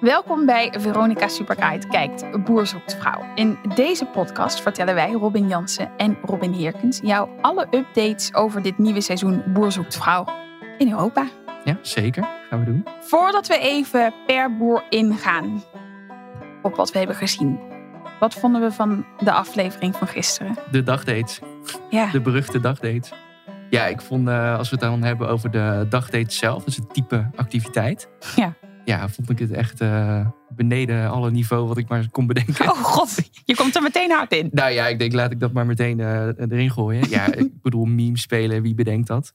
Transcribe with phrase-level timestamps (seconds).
[0.00, 3.24] Welkom bij Veronica Superguide kijkt Boer zoekt vrouw.
[3.34, 8.78] In deze podcast vertellen wij, Robin Jansen en Robin Heerkens, jou alle updates over dit
[8.78, 10.26] nieuwe seizoen Boer zoekt vrouw
[10.78, 11.26] in Europa.
[11.64, 12.28] Ja, zeker.
[12.48, 12.86] Gaan we doen.
[13.00, 15.62] Voordat we even per boer ingaan
[16.62, 17.58] op wat we hebben gezien.
[18.20, 20.56] Wat vonden we van de aflevering van gisteren?
[20.70, 21.40] De dagdates.
[21.90, 23.12] Ja, De beruchte dagdates.
[23.70, 26.94] Ja, ik vond, eh, als we het dan hebben over de dagdate zelf, dus het
[26.94, 28.08] type activiteit.
[28.36, 28.54] Ja.
[28.88, 32.70] Ja, vond ik het echt eh, beneden alle niveau wat ik maar kon bedenken.
[32.70, 34.48] oh god, je komt er meteen hard in.
[34.52, 37.08] Nou ja, ik denk, laat ik dat maar meteen eh, erin gooien.
[37.10, 39.32] Ja, ik bedoel, memes spelen, wie bedenkt dat?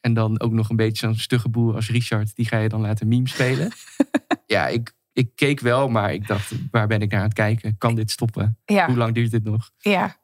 [0.00, 2.80] En dan ook nog een beetje zo'n stugge boer als Richard, die ga je dan
[2.80, 3.70] laten memes spelen.
[4.46, 7.78] ja, ik, ik keek wel, maar ik dacht, waar ben ik naar aan het kijken?
[7.78, 8.58] Kan dit stoppen?
[8.64, 9.70] Ja, Hoe lang duurt dit nog?
[9.78, 10.16] ja,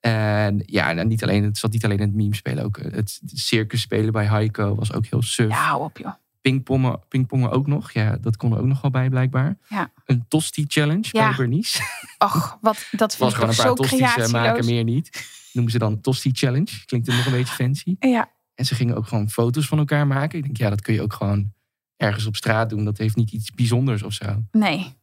[0.00, 2.64] En ja, nou, niet alleen, het zat niet alleen in het meme spelen.
[2.64, 5.48] Ook het, het circus spelen bij Heiko was ook heel suf.
[5.48, 6.12] ja, hou op joh.
[6.42, 7.92] Pingpongen, pingpongen ook nog.
[7.92, 9.58] Ja, dat kon er ook nog wel bij blijkbaar.
[9.68, 9.92] Ja.
[10.04, 11.26] Een tosti challenge Ja.
[11.28, 11.82] bij Bernice.
[12.18, 15.26] Och, wat, dat vind was ik gewoon een paar zo eh, maken, meer niet.
[15.52, 16.84] Noemen ze dan tosti challenge.
[16.84, 17.96] Klinkt het nog een beetje fancy.
[18.00, 20.38] Ja, En ze gingen ook gewoon foto's van elkaar maken.
[20.38, 21.52] Ik denk, ja, dat kun je ook gewoon
[21.96, 22.84] ergens op straat doen.
[22.84, 24.42] Dat heeft niet iets bijzonders of zo.
[24.50, 25.00] nee.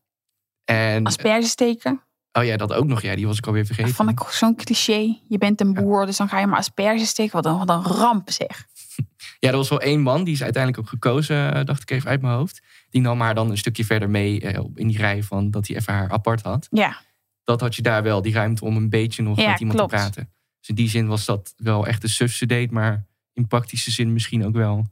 [0.65, 2.01] En, Asperges steken.
[2.31, 3.01] oh ja, dat ook nog.
[3.01, 3.95] Ja, die was ik alweer Dat vergeten.
[3.97, 5.17] vond ik zo'n cliché.
[5.27, 7.31] Je bent een boer, dus dan ga je maar asperges steken.
[7.41, 8.67] Wat een, wat een ramp zeg.
[9.39, 12.09] Ja, er was wel één man, die is uiteindelijk ook gekozen, eh, dacht ik even
[12.09, 12.61] uit mijn hoofd.
[12.89, 15.75] Die nam haar dan een stukje verder mee eh, in die rij van dat hij
[15.75, 16.67] even haar apart had.
[16.71, 17.01] Ja,
[17.43, 19.91] Dat had je daar wel, die ruimte om een beetje nog Ja, met iemand klopt.
[19.93, 20.29] te praten.
[20.59, 24.13] Dus in die zin was dat wel echt de sufste date, maar in praktische zin
[24.13, 24.85] misschien ook wel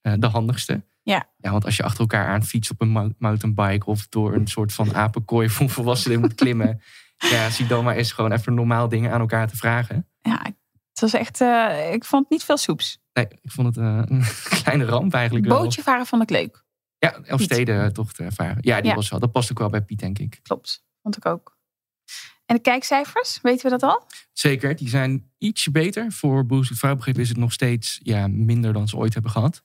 [0.00, 0.82] eh, de handigste.
[1.02, 1.28] Ja.
[1.36, 1.50] ja.
[1.50, 4.72] Want als je achter elkaar aan fietst op een mou- mountainbike of door een soort
[4.72, 6.80] van apenkooi voor volwassenen moet klimmen.
[7.30, 10.08] ja, zie dan maar eens gewoon even normaal dingen aan elkaar te vragen.
[10.20, 10.42] ja
[10.94, 12.98] het was echt, eh, ik vond het niet veel soeps.
[13.12, 14.22] Nee, ik vond het eh, een
[14.62, 15.62] kleine ramp eigenlijk wel.
[15.62, 16.64] Bootje varen vond ik leuk.
[16.98, 18.58] Ja, Elfsteden-tocht ervaren.
[18.60, 18.94] Ja, die Ja.
[18.96, 19.20] was wel.
[19.20, 20.40] Dat past ook wel bij Piet, denk ik.
[20.42, 21.56] Klopt, vond ik ook.
[22.46, 24.06] En de kijkcijfers, weten we dat al?
[24.32, 26.12] Zeker, die zijn ietsje beter.
[26.12, 29.62] Voor Boos Vrouwbegrip is het nog steeds ja, minder dan ze ooit hebben gehad.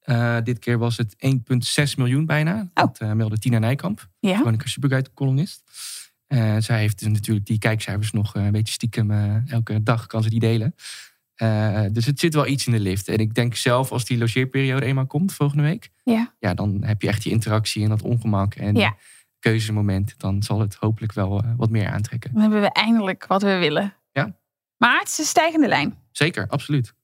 [0.00, 2.70] Eh, dit keer was het 1,6 miljoen bijna.
[2.74, 4.36] Dat eh, meldde Tina Nijkamp, Ja.
[4.36, 5.62] Veronica Superguide columnist.
[6.28, 9.10] Eh, zij heeft dus natuurlijk die kijkcijfers nog eh, een beetje stiekem.
[9.10, 10.74] eh, elke dag kan ze die delen.
[11.92, 13.08] Dus het zit wel iets in de lift.
[13.08, 15.90] En ik denk zelf, als die logeerperiode eenmaal komt volgende week.
[16.04, 16.34] Ja.
[16.38, 18.54] Ja, dan heb je echt die interactie en dat ongemak.
[18.54, 18.96] En Ja.
[19.38, 20.14] keuzemoment.
[20.16, 22.32] Dan zal het hopelijk wel wat meer aantrekken.
[22.32, 23.94] Dan hebben we eindelijk wat we willen.
[24.12, 24.36] Ja.
[24.76, 25.94] Maar het is een stijgende lijn.
[26.12, 26.94] Zeker, absoluut.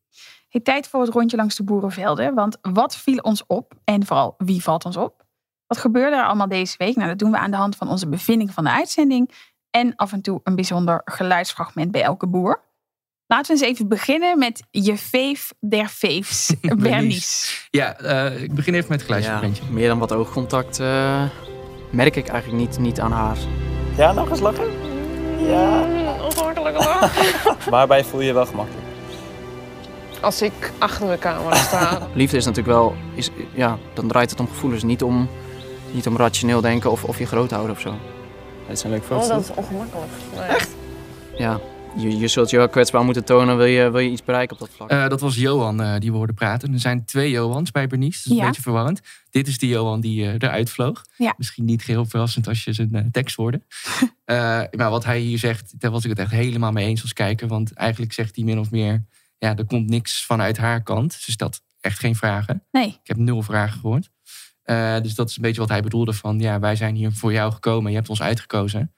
[0.48, 2.34] Hey, tijd voor het rondje langs de boerenvelden.
[2.34, 3.74] Want wat viel ons op?
[3.84, 5.23] En vooral, wie valt ons op?
[5.66, 6.96] Wat gebeurde er allemaal deze week?
[6.96, 9.30] Nou, dat doen we aan de hand van onze bevinding van de uitzending.
[9.70, 12.62] En af en toe een bijzonder geluidsfragment bij elke boer.
[13.26, 17.54] Laten we eens even beginnen met je veef der veefs, Bernice.
[17.70, 19.64] Ja, eh, ik begin even met het Ja, geluidsfragmentje.
[19.72, 21.22] meer dan wat oogcontact eh,
[21.90, 23.36] merk ik eigenlijk niet, niet aan haar.
[23.96, 24.70] Ja, nog eens lachen?
[25.46, 25.86] Ja.
[26.24, 26.76] Ongemakkelijk.
[27.70, 28.82] Waarbij voel je je wel gemakkelijk?
[30.20, 31.98] Als ik achter mijn camera sta.
[32.14, 35.28] Liefde is natuurlijk wel, is, ja, dan draait het om gevoelens, niet om,
[35.94, 37.98] niet om rationeel denken of, of je groot houden of zo.
[38.68, 39.28] Dat zijn leuke Oh, foto's.
[39.28, 40.10] dat is ongemakkelijk.
[40.34, 40.58] Nee.
[41.38, 41.60] Ja,
[41.96, 44.60] je, je zult je wel kwetsbaar moeten tonen, wil je, wil je iets bereiken op
[44.60, 44.90] dat vlak.
[44.90, 46.72] Eh, dat was Johan eh, die we hoorden praten.
[46.72, 48.22] Er zijn twee Johans bij Bernice.
[48.22, 48.40] Dat is Ja.
[48.40, 49.00] een beetje verwarrend.
[49.30, 51.04] Dit is de Johan die eh, eruit vloog.
[51.16, 51.34] Ja.
[51.36, 53.60] Misschien niet geheel verrassend als je zijn eh, tekst hoorde.
[54.24, 57.12] Eh, maar wat hij hier zegt, daar was ik het echt helemaal mee eens als
[57.12, 57.48] kijker.
[57.48, 59.04] Want eigenlijk zegt hij min of meer...
[59.38, 61.12] Ja, er komt niks vanuit haar kant.
[61.12, 62.62] Ze stelt echt geen vragen.
[62.70, 64.10] Nee, Ik heb nul vragen gehoord.
[64.64, 66.38] Eh, dus dat is een beetje wat hij bedoelde van...
[66.40, 67.90] Ja, wij zijn hier voor jou gekomen.
[67.90, 68.94] Je hebt ons uitgekozen.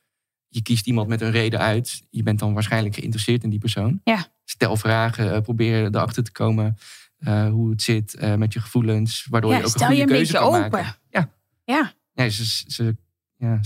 [0.48, 2.02] Je kiest iemand met een reden uit.
[2.10, 4.00] Je bent dan waarschijnlijk geïnteresseerd in die persoon.
[4.04, 4.26] Ja.
[4.44, 5.34] Stel vragen.
[5.34, 6.76] eh, probeer erachter te komen
[7.18, 9.26] eh, hoe het zit met je gevoelens.
[9.30, 10.70] Waardoor ja, je ook stel een je goede een keuze beetje kan open.
[10.80, 10.96] maken.
[11.10, 11.30] Ja.
[11.64, 12.96] Ja, Nee, ze, ze
[13.36, 13.60] ja,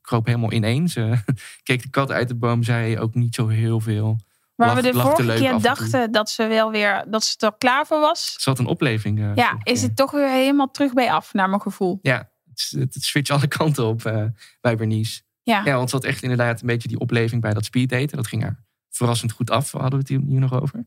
[0.00, 0.88] kroop helemaal ineen.
[0.88, 1.18] Ze
[1.62, 2.62] keek de kat uit de boom.
[2.62, 4.18] Zei ook niet zo heel veel.
[4.56, 7.86] Waar Lacht- we de vorige keer dachten dat ze wel weer, dat ze er klaar
[7.86, 8.34] voor was.
[8.38, 9.18] Ze had een opleving.
[9.20, 11.98] eh, Ja, is het toch weer helemaal terug bij af, naar mijn gevoel.
[12.02, 14.24] Ja, het, het, switcht alle kanten op eh,
[14.60, 15.22] bij Bernice.
[15.42, 18.16] Ja, Ja, want ze had echt inderdaad een beetje die opleving bij dat speeddaten.
[18.16, 20.86] Dat ging haar verrassend goed af, hadden we het hier nog over.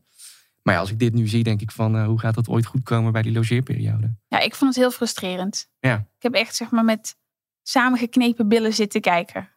[0.62, 2.66] Maar ja, als ik dit nu zie, denk ik van eh, hoe gaat dat ooit
[2.66, 4.14] goed komen bij die logeerperiode?
[4.28, 5.68] ja, ik vond het heel frustrerend.
[5.78, 5.94] Ja.
[5.96, 7.16] Ik heb echt zeg maar met
[7.62, 9.48] samengeknepen billen zitten kijken.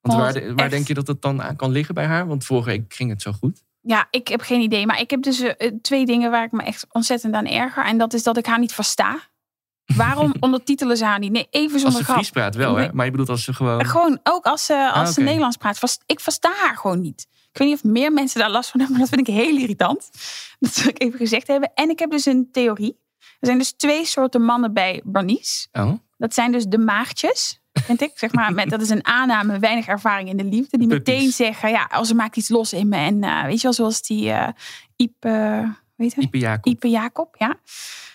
[0.00, 2.26] Want waar, de- waar denk je dat het dan aan kan liggen bij haar?
[2.26, 3.62] Want vorige week ging het zo goed.
[3.80, 4.86] Ja, ik heb geen idee.
[4.86, 7.84] Maar ik heb dus eh, twee dingen waar ik me echt ontzettend aan erger.
[7.84, 9.18] En dat is dat ik haar niet versta.
[9.96, 11.32] Waarom ondertitelen ze haar niet?
[11.32, 12.16] Nee, even Als zonder ze grap.
[12.16, 12.92] Fries praat wel, hè?
[12.92, 13.86] Maar je bedoelt als ze gewoon...
[13.86, 15.22] Gewoon, ook als ze, als Ah, ze oké.
[15.22, 15.98] Nederlands praat.
[16.06, 17.26] Ik versta haar gewoon niet.
[17.52, 19.56] Ik weet niet of meer mensen daar last van hebben, maar dat vind ik heel
[19.56, 20.10] irritant.
[20.60, 21.70] Dat wil ik even gezegd hebben.
[21.74, 22.98] En ik heb dus een theorie.
[23.18, 25.68] Er zijn dus twee soorten mannen bij Bernice.
[25.72, 28.18] Oh, Dat zijn dus de maagdjes, vind ik.
[28.18, 30.78] Zeg maar, met, dat is een aanname, weinig ervaring in de liefde.
[30.78, 32.96] Die meteen zeggen, ja, als er maakt iets los in me.
[32.96, 34.48] En eh, weet je wel, zoals die eh
[34.96, 35.64] Ipe,
[35.96, 36.20] weet je?
[36.20, 36.66] Ipe Jacob.
[36.72, 37.56] Ipe Jacob, ja.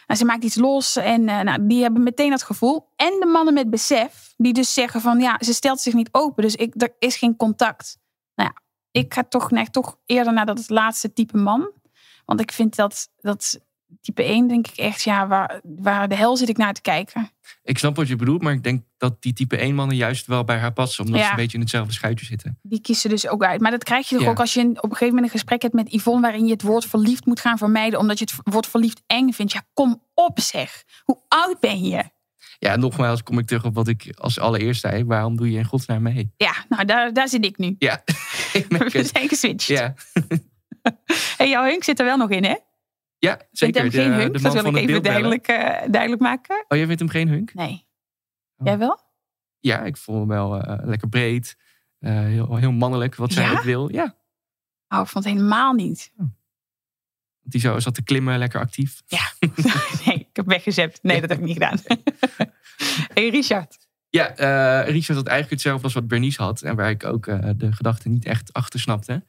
[0.07, 2.87] En ze maakt iets los en eh, nou, die hebben meteen dat gevoel.
[2.95, 6.43] En de mannen met besef, die dus zeggen van ja, ze stelt zich niet open,
[6.43, 7.99] dus ik, er is geen contact.
[8.35, 8.61] Nou ja,
[8.91, 11.71] ik ga toch, neig toch eerder naar dat het laatste type man.
[12.25, 13.59] Want ik vind dat, dat
[14.01, 17.31] type 1, denk ik echt, ja, waar, waar de hel zit ik naar te kijken.
[17.63, 20.43] Ik snap wat je bedoelt, maar ik denk dat die type 1 mannen juist wel
[20.43, 21.03] bij haar passen.
[21.05, 21.25] Omdat Ja.
[21.25, 22.59] ze een beetje in hetzelfde schuitje zitten.
[22.61, 23.61] Die kiezen dus ook uit.
[23.61, 24.29] Maar dat krijg je toch Ja.
[24.29, 26.21] ook als je op een gegeven moment een gesprek hebt met Yvonne...
[26.21, 27.99] waarin je het woord verliefd moet gaan vermijden...
[27.99, 29.51] omdat je het woord verliefd eng vindt.
[29.51, 30.83] Ja, kom op zeg.
[31.03, 32.03] Hoe oud ben je?
[32.59, 35.05] Ja, nogmaals kom ik terug op wat ik als allereerst zei.
[35.05, 36.33] Waarom doe je in godsnaam mee?
[36.37, 37.75] Ja, nou daar, daar zit ik nu.
[37.79, 38.03] Ja,
[38.53, 39.67] ik merk We zijn geswitcht.
[39.67, 39.93] Ja,
[41.37, 42.55] En jouw hunk zit er wel nog in, hè?
[43.23, 43.81] Ja Vindt zeker.
[43.81, 44.33] hem geen de, hunk?
[44.33, 46.65] de Dat wil ik even duidelijk, eh, duidelijk maken.
[46.67, 47.53] Oh, jij vindt hem geen hunk?
[47.53, 47.87] Nee.
[48.57, 48.67] Oh.
[48.67, 48.99] Jij wel?
[49.59, 51.57] Ja, ik vond hem wel eh, lekker breed.
[51.99, 53.51] Eh, heel, heel mannelijk, wat zij Ja?
[53.51, 53.91] ook wil.
[53.91, 54.15] Ja,
[54.87, 56.13] Oh, ik vond het helemaal niet.
[57.41, 59.01] die zo zat te klimmen, lekker actief.
[60.05, 61.03] nee, ik heb weggezept.
[61.03, 61.77] Nee, dat heb ik niet gedaan.
[63.13, 63.87] hey Richard.
[64.09, 64.25] Ja,
[64.81, 66.61] Richard had eigenlijk hetzelfde als wat Bernice had.
[66.61, 67.25] En waar ik ook
[67.57, 69.23] de gedachte niet echt achter snapte.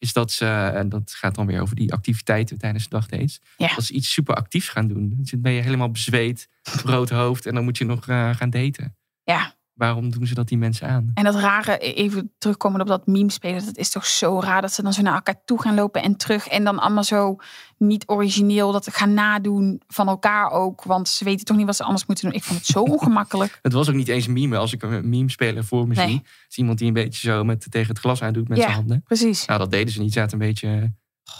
[0.00, 3.40] Is dat ze, en dat gaat dan weer over die activiteiten tijdens de dagdates.
[3.56, 3.74] Ja.
[3.74, 5.08] Dat ze iets super actiefs gaan doen.
[5.16, 6.48] Dan ben je helemaal bezweet,
[6.84, 7.46] rood hoofd.
[7.46, 8.96] En dan moet je nog eh, gaan daten.
[9.24, 11.10] Ja, Waarom doen ze dat die mensen aan?
[11.14, 13.64] en dat rare, even terugkomen op dat meme spelen.
[13.64, 16.16] Dat is toch zo raar dat ze dan zo naar elkaar toe gaan lopen en
[16.16, 16.46] terug.
[16.48, 17.36] En dan allemaal zo
[17.78, 20.82] niet origineel dat gaan nadoen van elkaar ook.
[20.84, 22.34] Want ze weten toch niet wat ze anders moeten doen.
[22.36, 23.58] Ik vond het zo ongemakkelijk.
[23.62, 24.56] Het was ook niet eens een meme.
[24.56, 26.08] Als ik een meme speler voor me Nee.
[26.08, 26.22] zie.
[26.48, 28.64] Is iemand die een beetje zo met, tegen het glas aandoet met Ja.
[28.64, 29.02] zijn handen.
[29.02, 29.44] Precies.
[29.46, 30.12] Nou, dat deden ze niet.
[30.12, 30.92] Ze zaten een beetje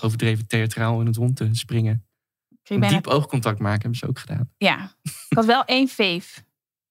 [0.03, 2.05] overdreven theatraal in het rond te springen.
[2.63, 4.51] Diep oogcontact maken hebben ze ook gedaan.
[4.57, 4.95] Ja,
[5.29, 6.45] ik had wel één veef.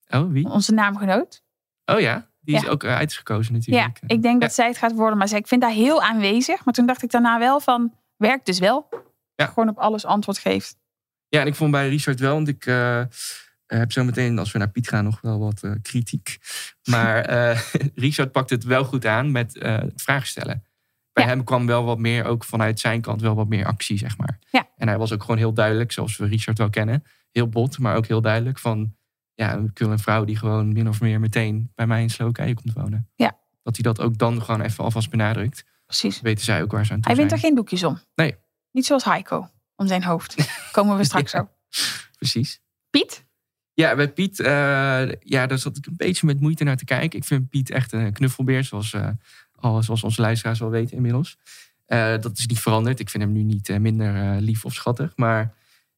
[0.09, 0.45] Oh, wie?
[0.49, 1.43] Onze naamgenoot.
[1.85, 2.69] Oh ja, die is Ja.
[2.69, 3.99] ook eh, uitgekozen Ja, natuurlijk.
[4.11, 4.47] ik denk Ja.
[4.47, 5.17] dat zij het gaat worden.
[5.17, 6.65] Maar zij, ik vind haar heel aanwezig.
[6.65, 8.89] Maar toen dacht ik daarna wel van, werkt dus wel.
[9.35, 9.45] Ja.
[9.45, 10.77] Gewoon op alles antwoord geeft.
[11.27, 13.03] Ja, en ik vond bij Richard wel, want ik eh,
[13.67, 16.37] heb zo meteen, als we naar Piet gaan, nog wel wat eh, kritiek.
[16.89, 17.21] Maar
[17.51, 17.59] eh,
[17.95, 20.63] Richard pakt het wel goed aan met eh, het vragen stellen.
[21.13, 21.29] Bij Ja.
[21.29, 24.39] hem kwam wel wat meer, ook vanuit zijn kant, wel wat meer actie, zeg maar.
[24.51, 24.69] Ja.
[24.77, 27.03] En hij was ook gewoon heel duidelijk, zoals we Richard wel kennen.
[27.31, 28.95] Heel bot, maar ook heel duidelijk van,
[29.39, 32.53] ja, ik wil een vrouw die gewoon min of meer meteen bij mij in Slowakije
[32.53, 33.09] komt wonen.
[33.15, 33.37] Ja.
[33.63, 35.63] Dat hij dat ook dan gewoon even alvast benadrukt.
[35.85, 36.21] Precies.
[36.21, 37.99] Weten zij ook waar ze aan toe Hij wint er geen doekjes om.
[38.15, 38.35] Nee.
[38.71, 39.49] Niet zoals Heiko.
[39.75, 40.35] Om zijn hoofd.
[40.71, 41.49] Komen we straks Ja.
[42.15, 42.61] Precies.
[42.89, 43.25] Piet?
[43.73, 47.19] Ja, bij Piet, eh, ja, daar zat ik een beetje met moeite naar te kijken.
[47.19, 49.09] Ik vind Piet echt een knuffelbeer, zoals, eh,
[49.55, 51.37] al, zoals onze luisteraars wel weten inmiddels.
[51.85, 52.99] Eh, dat is niet veranderd.
[52.99, 55.13] Ik vind hem nu niet minder lief of schattig.
[55.15, 55.43] Maar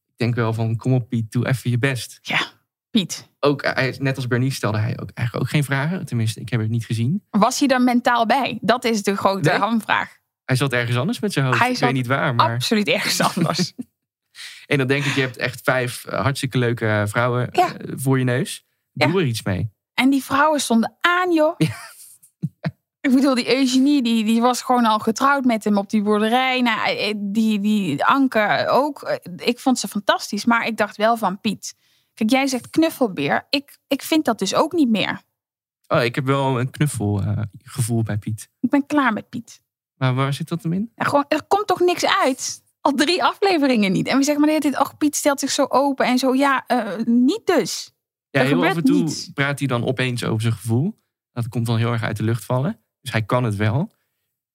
[0.07, 2.19] ik denk wel van, kom op Piet, doe even je best.
[2.21, 2.50] Ja,
[2.91, 3.29] Piet.
[3.39, 6.05] Ook, eh, hij, net als Bernice stelde hij ook, eigenlijk ook geen vragen.
[6.05, 7.23] Tenminste, ik heb het niet gezien.
[7.29, 8.57] Was hij er mentaal bij?
[8.61, 9.59] Dat is de grote Nee.
[9.59, 10.17] hamvraag.
[10.45, 11.59] Hij zat ergens anders met zijn hoofd.
[11.59, 12.53] Hij ik zat weet niet waar, maar...
[12.53, 13.73] Absoluut ergens anders.
[14.65, 17.73] En dan denk ik, je hebt echt vijf eh, hartstikke leuke vrouwen Ja.
[17.77, 18.65] eh, voor je neus.
[18.93, 19.69] Doe er iets mee.
[19.93, 21.55] en die vrouwen stonden aan, joh.
[23.01, 26.61] Ik bedoel, die Eugenie, die, die was gewoon al getrouwd met hem op die boerderij.
[26.61, 29.01] Nou, eh, die, die Anke ook.
[29.01, 29.15] Eh,
[29.47, 30.45] Ik vond ze fantastisch.
[30.45, 31.73] Maar ik dacht wel van Piet.
[32.13, 33.47] Kijk, jij zegt knuffelbeer.
[33.49, 35.21] Ik, ik vind dat dus ook niet meer.
[35.87, 38.49] Oh, ik heb wel een knuffelgevoel bij Piet.
[38.59, 39.61] Ik ben klaar met Piet.
[39.95, 40.91] Maar waar zit dat hem in?
[40.95, 42.63] Ja, gewoon, er komt toch niks uit?
[42.81, 44.07] Al drie afleveringen niet.
[44.07, 46.33] En we zeggen maar tijd, oh, Piet stelt zich zo open en zo.
[46.33, 47.93] Ja, eh, niet dus.
[48.29, 49.29] Ja, Er heel af en toe niets.
[49.33, 50.95] praat hij dan opeens over zijn gevoel.
[51.31, 52.79] Dat komt dan heel erg uit de lucht vallen.
[53.01, 53.91] Dus hij kan het wel.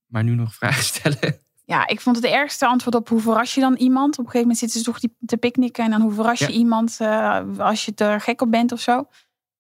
[0.07, 1.41] Maar nu nog vragen stellen.
[1.69, 4.13] Ja, ik vond het ergste antwoord op hoe verras je dan iemand.
[4.13, 5.85] Op een gegeven moment zitten ze toch die- te picknicken.
[5.85, 6.59] En dan hoe verras je Ja.
[6.59, 9.09] iemand eh, als je er gek op bent of zo.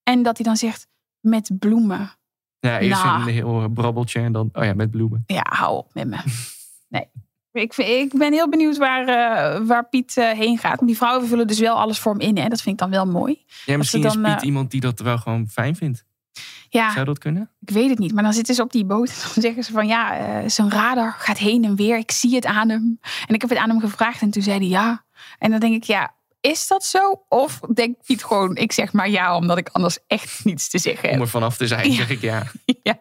[0.02, 0.86] En dat hij dan zegt,
[1.20, 2.10] met bloemen.
[2.58, 3.20] Ja, eerst Nou.
[3.20, 5.24] een heel brabbeltje en dan, oh ja, met bloemen.
[5.26, 6.16] Ja, hou op met me.
[6.88, 7.06] Nee.
[7.52, 10.76] Ik, ik ben heel benieuwd waar, eh, waar Piet eh, heen gaat.
[10.76, 12.36] Want die vrouwen vullen dus wel alles voor hem in.
[12.38, 12.48] Hè?
[12.48, 13.44] Dat vind ik dan wel mooi.
[13.64, 16.04] Ja, misschien dan, is Piet iemand die dat wel gewoon fijn vindt.
[16.68, 17.50] Ja, Zou dat kunnen?
[17.60, 18.12] ik weet het niet.
[18.14, 19.08] Maar dan zitten ze op die boot.
[19.08, 21.96] En dan zeggen ze van ja, eh, zijn radar gaat heen en weer.
[21.98, 22.98] Ik zie het aan hem.
[23.26, 24.20] En ik heb het aan hem gevraagd.
[24.22, 25.04] En toen zei hij ja.
[25.38, 27.24] En dan denk ik ja, is dat zo?
[27.28, 31.04] Of denkt Piet gewoon, ik zeg maar ja, omdat ik anders echt niets te zeggen
[31.08, 31.20] Om heb.
[31.20, 31.96] er vanaf te zijn, Ja.
[31.96, 32.42] zeg ik ja.
[32.82, 33.00] ja.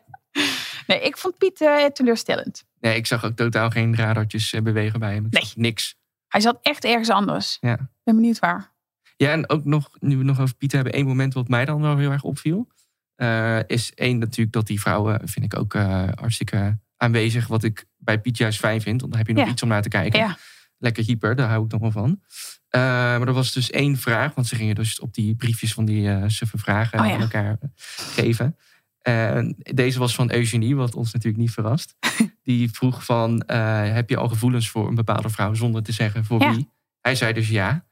[0.87, 2.63] Nee, ik vond Piet eh, teleurstellend.
[2.79, 5.25] Nee, ik zag ook totaal geen radartjes eh, bewegen bij hem.
[5.25, 5.51] Ik Nee.
[5.55, 5.95] Niks.
[6.27, 7.57] Hij zat echt ergens anders.
[7.61, 7.73] Ja.
[7.73, 8.73] Ik ben benieuwd waar.
[9.17, 11.81] Ja, en ook nog, nu we nog over Piet hebben, één moment wat mij dan
[11.81, 12.67] wel heel erg opviel.
[13.15, 17.47] Eh, is één natuurlijk dat die vrouwen, vind ik ook eh, hartstikke aanwezig.
[17.47, 19.51] Wat ik bij Piet juist fijn vind, want dan heb je nog Ja.
[19.51, 20.19] iets om naar te kijken.
[20.19, 20.37] Ja.
[20.77, 22.21] Lekker hyper, daar hou ik nog wel van.
[22.69, 25.85] Eh, maar er was dus één vraag, want ze gingen dus op die briefjes van
[25.85, 27.13] die suffe vragen Oh ja.
[27.13, 27.57] aan elkaar
[27.95, 28.57] geven.
[29.01, 31.95] En deze was van Eugenie, wat ons natuurlijk niet verrast.
[32.43, 36.39] Die vroeg van, heb je al gevoelens voor een bepaalde vrouw zonder te zeggen voor
[36.39, 36.69] wie?
[37.01, 37.85] Hij zei dus ja.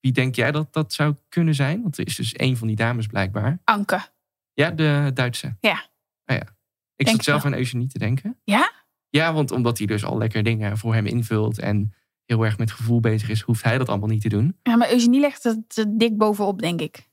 [0.00, 1.82] Wie denk jij dat dat zou kunnen zijn?
[1.82, 3.60] Want er is dus één van die dames blijkbaar.
[3.64, 4.00] Anke.
[4.54, 5.56] Ja, de Duitse.
[5.60, 5.88] Ja.
[6.24, 6.42] Ah, ja.
[6.96, 7.52] Ik Denk zat zelf wel.
[7.52, 8.38] aan Eugenie te denken.
[8.44, 8.72] Ja?
[9.08, 12.70] Ja, want omdat hij dus al lekker dingen voor hem invult en heel erg met
[12.70, 14.56] gevoel bezig is, hoeft hij dat allemaal niet te doen.
[14.62, 17.08] Ja, maar Eugenie legt het dik bovenop, denk ik.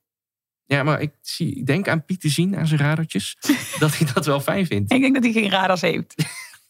[0.66, 3.38] Ja, maar ik, zie, ik denk aan Piet te zien aan zijn radertjes
[3.80, 4.92] dat hij dat wel fijn vindt.
[4.94, 6.16] Ik denk dat hij geen radars heeft.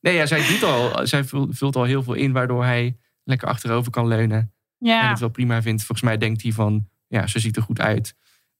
[0.00, 3.90] Nee, ja, zij, doet al, zij vult, al heel veel in, waardoor hij lekker achterover
[3.90, 4.38] kan leunen.
[4.38, 5.08] En Ja.
[5.10, 5.80] het wel prima vindt.
[5.84, 8.14] Volgens mij denkt hij van, ja, ze ziet er goed uit.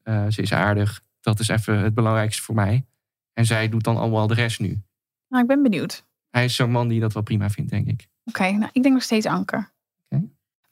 [0.04, 1.02] Eh, ze is aardig.
[1.20, 2.86] Dat is even het belangrijkste voor mij.
[3.32, 4.82] En zij doet dan allemaal de rest nu.
[5.28, 6.04] Nou, ik ben benieuwd.
[6.30, 8.08] Hij is zo'n man die dat wel prima vindt, denk ik.
[8.24, 9.72] Oké, nou, ik denk nog steeds Anker.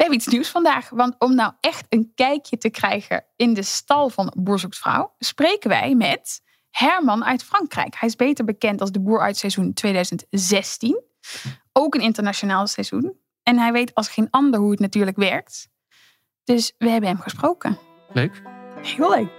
[0.02, 0.88] We hebben iets nieuws vandaag.
[0.88, 5.14] Want om nou echt een kijkje te krijgen in de stal van Boer Zoekt Vrouw...
[5.18, 7.94] spreken wij met Herman uit Frankrijk.
[7.98, 11.02] Hij is beter bekend als de boer uit seizoen 2016.
[11.72, 13.16] Ook een internationaal seizoen.
[13.42, 15.68] En hij weet als geen ander hoe het natuurlijk werkt.
[16.44, 17.78] Dus we hebben hem gesproken.
[18.12, 18.61] Leuk.
[18.82, 19.30] Heel leuk.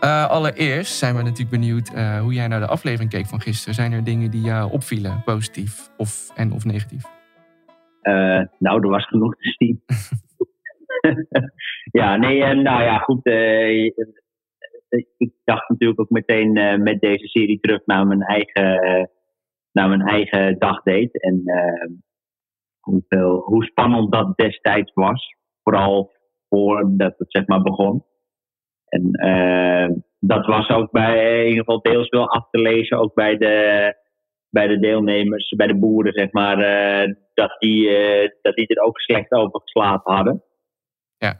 [0.00, 3.74] Eh, allereerst zijn we natuurlijk benieuwd eh, hoe jij naar de aflevering keek van gisteren.
[3.74, 7.04] Zijn er dingen die jou opvielen, positief of, en of negatief?
[8.00, 9.82] Eh, nou, er was genoeg te zien.
[12.00, 13.26] ja, nee, nou ja, goed.
[15.16, 19.10] ik dacht natuurlijk ook meteen eh, met deze serie terug naar mijn eigen,
[19.72, 21.20] naar mijn eigen dagdate.
[21.20, 21.42] En
[22.80, 25.38] hoeveel, hoe spannend dat destijds was.
[25.62, 26.12] Vooral
[26.48, 28.04] voordat het zeg maar begon.
[28.88, 33.14] En eh, dat was ook bij, in ieder geval deels wel af te lezen, ook
[33.14, 33.94] bij de,
[34.50, 38.82] bij de deelnemers, bij de boeren, zeg maar, eh, dat, die, eh, dat die er
[38.82, 40.42] ook slecht over geslapen hadden.
[41.18, 41.36] Ja.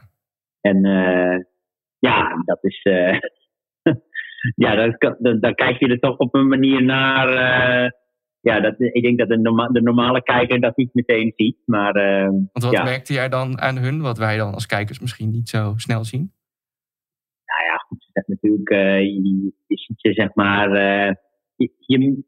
[0.61, 1.39] En eh,
[1.99, 2.81] ja, dat is.
[2.83, 3.19] eh,
[4.65, 7.99] ja, dan, dan kijk je er toch op een manier naar.
[8.41, 11.57] Ja, dat, ik denk dat de, norma- de normale kijker dat niet meteen ziet.
[11.65, 12.83] Maar eh, Want wat Ja.
[12.83, 16.31] merkte jij dan aan hun, wat wij dan als kijkers misschien niet zo snel zien?
[17.45, 21.13] nou ja, goed, dat natuurlijk, eh, je, je ziet je zeg maar, eh,
[21.55, 22.23] je, je-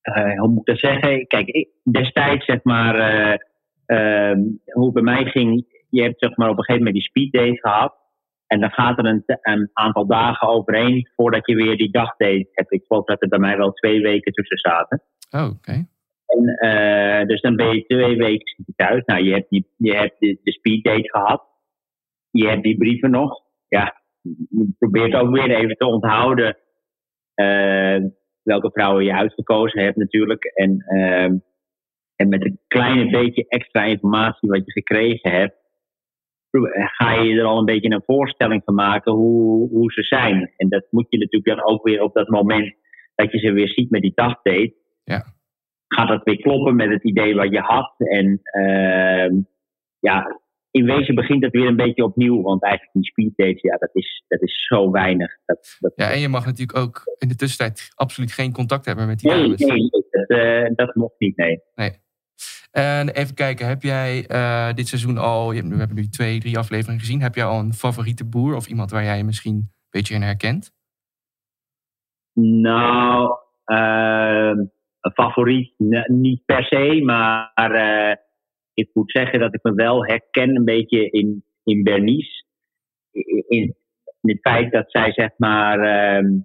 [0.00, 1.26] eh, hoe moet ik dat zeggen?
[1.26, 3.38] Kijk, ik, destijds zeg maar, eh,
[3.86, 7.02] ehm, hoe het bij mij ging, je hebt zeg maar op een gegeven moment die
[7.28, 7.94] speeddate gehad.
[8.46, 12.72] En dan gaat er een, een aantal dagen overheen voordat je weer die dagdate hebt.
[12.72, 15.02] Ik geloof dat er bij mij wel twee weken tussen zaten.
[15.30, 15.86] Oh, oké.
[16.60, 19.04] Eh, dus dan ben je twee weken thuis.
[19.04, 21.42] Nou, je hebt, die, je hebt de, de speeddate gehad.
[22.30, 23.42] Je hebt die brieven nog.
[23.68, 24.02] Ja,
[24.50, 26.56] je probeert ook weer even te onthouden
[27.40, 28.04] eh,
[28.42, 30.44] welke vrouwen je uitgekozen hebt natuurlijk.
[30.44, 31.36] En, ehm,
[32.16, 35.58] en met een kleine beetje extra informatie wat je gekregen hebt,
[36.74, 40.52] ga je er al een beetje een voorstelling van maken hoe, hoe ze zijn.
[40.56, 42.74] En dat moet je natuurlijk dan ook weer op dat moment
[43.14, 44.74] dat je ze weer ziet met die dagdate
[45.88, 47.94] gaat dat weer kloppen met het idee wat je had.
[47.98, 49.34] En ehm,
[49.98, 50.40] ja,
[50.70, 52.42] in wezen begint het weer een beetje opnieuw.
[52.42, 55.36] Want eigenlijk die speeddates, ja, dat is, dat is zo weinig.
[55.44, 59.06] Dat, dat, Ja, en je mag natuurlijk ook in de tussentijd absoluut geen contact hebben
[59.06, 59.60] met die nee, dames.
[59.60, 61.60] nee, dat, eh, dat mocht niet, nee.
[62.70, 66.58] En even kijken, heb jij eh, dit seizoen al, je- we hebben nu twee, drie
[66.58, 67.20] afleveringen gezien.
[67.22, 70.22] Heb jij al een favoriete boer of iemand waar jij je misschien een beetje in
[70.22, 70.72] herkent?
[72.40, 74.64] Nou, ehm,
[75.00, 75.74] een favoriet
[76.06, 78.16] niet per se, maar eh,
[78.74, 82.44] ik moet zeggen dat ik me wel herken een beetje in, in Bernice.
[83.48, 83.76] In,
[84.20, 85.80] het feit dat zij zeg maar.
[85.80, 86.38] ehm,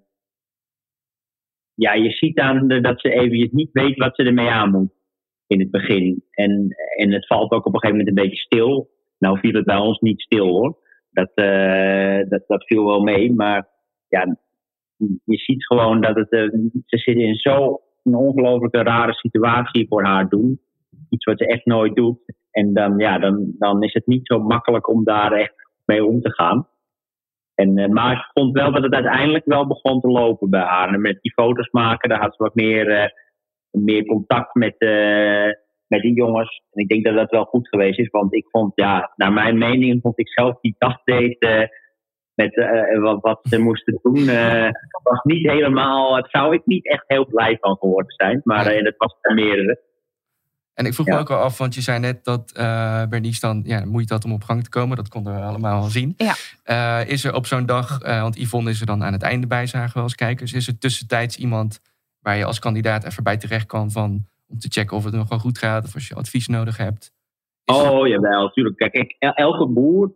[1.76, 4.94] ja, je ziet aan dat ze eventjes niet weet wat ze ermee aan moet
[5.48, 6.24] in het begin.
[6.32, 8.90] En, en het valt ook op een gegeven moment een beetje stil.
[9.18, 10.78] Nou viel het bij ons niet stil hoor.
[11.12, 13.34] Dat, eh, dat, dat viel wel mee.
[13.34, 13.68] Maar
[14.08, 14.38] ja,
[15.24, 16.50] je ziet gewoon dat het, eh,
[16.86, 17.36] ze zit in
[18.06, 20.60] zo'n ongelooflijke rare situatie voor haar doen.
[21.10, 22.20] Iets wat ze echt nooit doet.
[22.52, 25.54] En dan, ja, dan, dan is het niet zo makkelijk om daar echt
[25.86, 26.68] mee om te gaan.
[27.56, 30.94] En, eh, maar ik vond wel dat het uiteindelijk wel begon te lopen bij haar.
[30.94, 33.10] En met die foto's maken, daar had ze wat meer, eh,
[33.72, 35.50] meer contact met, eh,
[35.88, 36.62] met die jongens.
[36.72, 38.10] En ik denk dat dat wel goed geweest is.
[38.10, 41.70] Want ik vond, ja, naar mijn mening, vond ik zelf die dagdate
[42.36, 44.30] met eh, wat, wat ze moesten doen.
[44.30, 44.70] eh,
[45.04, 48.42] was niet helemaal, het zou ik niet echt heel blij van geworden zijn.
[48.44, 49.80] Maar eh, dat was er meerdere.
[50.76, 53.62] En ik vroeg me ook al af, want je zei net dat eh Bernice dan
[53.66, 54.98] ja, moeite had om op gang te komen.
[54.98, 56.14] Dat konden we allemaal al zien.
[56.18, 56.34] Ja.
[56.64, 59.48] Eh, is er op zo'n dag, eh, want Yvonne is er dan aan het einde
[59.48, 60.54] bij, zagen we als kijkers.
[60.54, 61.82] Is er tussentijds iemand
[62.20, 65.30] waar je als kandidaat even bij terecht kan van, om te checken of het nog
[65.30, 67.14] wel goed gaat of als je advies nodig hebt?
[67.66, 68.78] Is Oh, jawel, natuurlijk.
[68.78, 70.12] Kijk, elke boer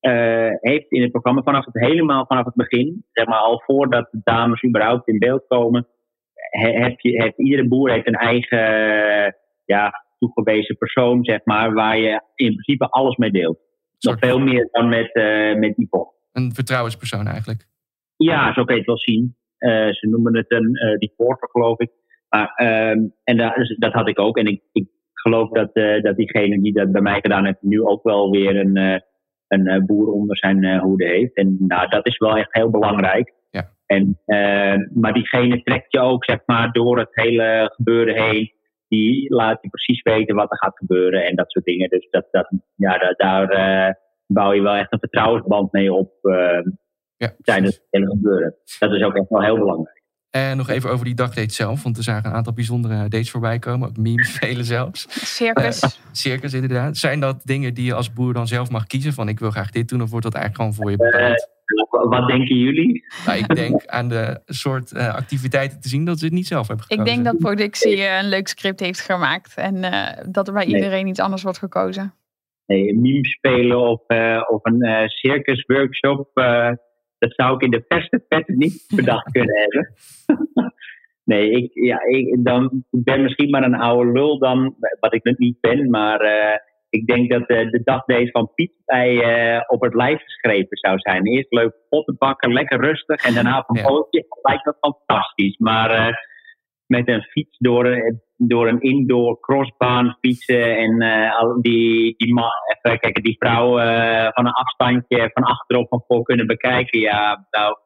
[0.00, 4.08] eh, heeft in het programma vanaf het helemaal vanaf het begin, zeg maar al voordat
[4.10, 5.86] de dames überhaupt in beeld komen,
[6.34, 8.58] he- heb je, heeft, iedere boer heeft een eigen
[9.64, 13.58] ja, toegewezen persoon, zeg maar, waar je in principe alles mee deelt.
[13.98, 16.12] Nog veel meer dan met, eh met Yvonne.
[16.32, 17.66] Een vertrouwenspersoon eigenlijk.
[18.16, 19.36] Ja, zo kan je het wel zien.
[19.58, 21.90] Eh, ze noemen het een eh reporter, geloof ik.
[22.28, 24.38] Maar, ehm, en dat, dus dat had ik ook.
[24.38, 28.02] En ik, ik geloof dat, dat diegene die dat bij mij gedaan heeft, nu ook
[28.02, 29.02] wel weer een,
[29.50, 31.34] een eh, boer onder zijn eh, hoede heeft.
[31.36, 33.32] En nou, dat is wel echt heel belangrijk.
[33.50, 33.70] Ja.
[33.86, 38.52] En, eh, maar diegene trekt je ook, zeg maar, door het hele gebeuren heen.
[38.88, 41.88] Die laat je precies weten wat er gaat gebeuren en dat soort dingen.
[41.88, 46.12] Dus dat, dat, ja, da- daar bouw je wel echt een vertrouwensband mee op.
[47.16, 48.54] Ja, tijdens het hele gebeuren.
[48.78, 49.99] Dat is ook echt wel heel belangrijk.
[50.30, 53.58] En nog even over die dagdate zelf, want er zagen een aantal bijzondere dates voorbij
[53.58, 53.88] komen.
[53.88, 55.06] Ook memes, vele zelfs.
[55.36, 56.00] Circus.
[56.12, 56.96] Circus inderdaad.
[56.96, 59.12] Zijn dat dingen die je als boer dan zelf mag kiezen?
[59.12, 61.48] Van ik wil graag dit doen, of wordt dat eigenlijk gewoon voor je bepaald?
[61.90, 63.04] Wa- Wat denken jullie?
[63.26, 66.66] Nou, ik denk aan de soort eh, activiteiten te zien dat ze het niet zelf
[66.68, 67.14] hebben Ik gekozen.
[67.14, 69.54] denk dat productie eh, een leuk script heeft gemaakt.
[69.54, 70.74] En eh, dat er bij Nee.
[70.74, 72.14] iedereen iets anders wordt gekozen.
[72.66, 76.30] Nee, meme spelen of, eh, of een eh circus workshop.
[76.34, 76.70] eh,
[77.20, 79.92] dat zou ik in de beste petten niet bedacht kunnen hebben.
[81.32, 85.38] nee, ik, ja, ik, dan, ben misschien maar een oude lul dan, wat ik nog
[85.38, 85.90] niet ben.
[85.90, 86.58] Maar eh,
[86.90, 90.98] ik denk dat eh, de dagdate van Piet bij, eh, op het lijf geschreven zou
[90.98, 91.26] zijn.
[91.26, 93.24] Eerst leuk potten bakken, lekker rustig.
[93.24, 93.88] En daarna op een Ja.
[93.88, 94.26] bootje.
[94.42, 95.56] Lijkt dat fantastisch.
[95.58, 96.18] Maar
[96.86, 97.86] met een fiets door,
[98.48, 100.76] door een indoor crossbaan fietsen.
[100.76, 105.42] En eh, al die, die, ma- even kijken, die vrouw eh, van een afstandje van
[105.42, 107.00] achter of van voor kunnen bekijken.
[107.00, 107.76] Ja, nou,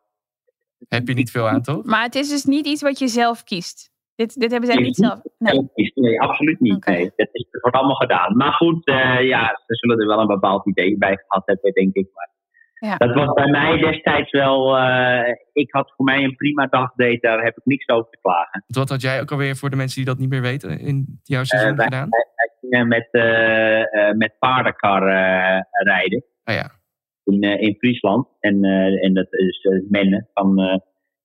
[0.88, 1.84] Heb je niet veel aan, toch?
[1.84, 3.92] Maar het is dus niet iets wat je zelf kiest.
[4.14, 5.20] Dit, dit hebben zij Nee, niet zelf.
[5.38, 5.70] Nee.
[5.94, 6.86] nee, absoluut niet.
[6.86, 8.36] Nee, dat, is, dat wordt allemaal gedaan.
[8.36, 11.94] Maar goed, eh, ja, ze zullen er wel een bepaald idee bij gehad hebben, denk
[11.94, 12.08] ik.
[12.14, 12.30] Maar
[12.84, 12.96] Ja.
[12.96, 14.76] Dat was bij mij destijds wel.
[14.78, 18.64] eh, ik had voor mij een prima dagdate, daar heb ik niks over te klagen.
[18.66, 21.44] Wat had jij ook alweer voor de mensen die dat niet meer weten in jouw
[21.44, 22.08] seizoen wij- gedaan?
[22.08, 26.24] Wij gingen met, eh, eh, met paardenkar eh, rijden.
[26.44, 26.70] Ah ja,
[27.24, 28.28] in, eh, in Friesland.
[28.40, 30.76] En, eh, en dat is eh, mennen van, eh,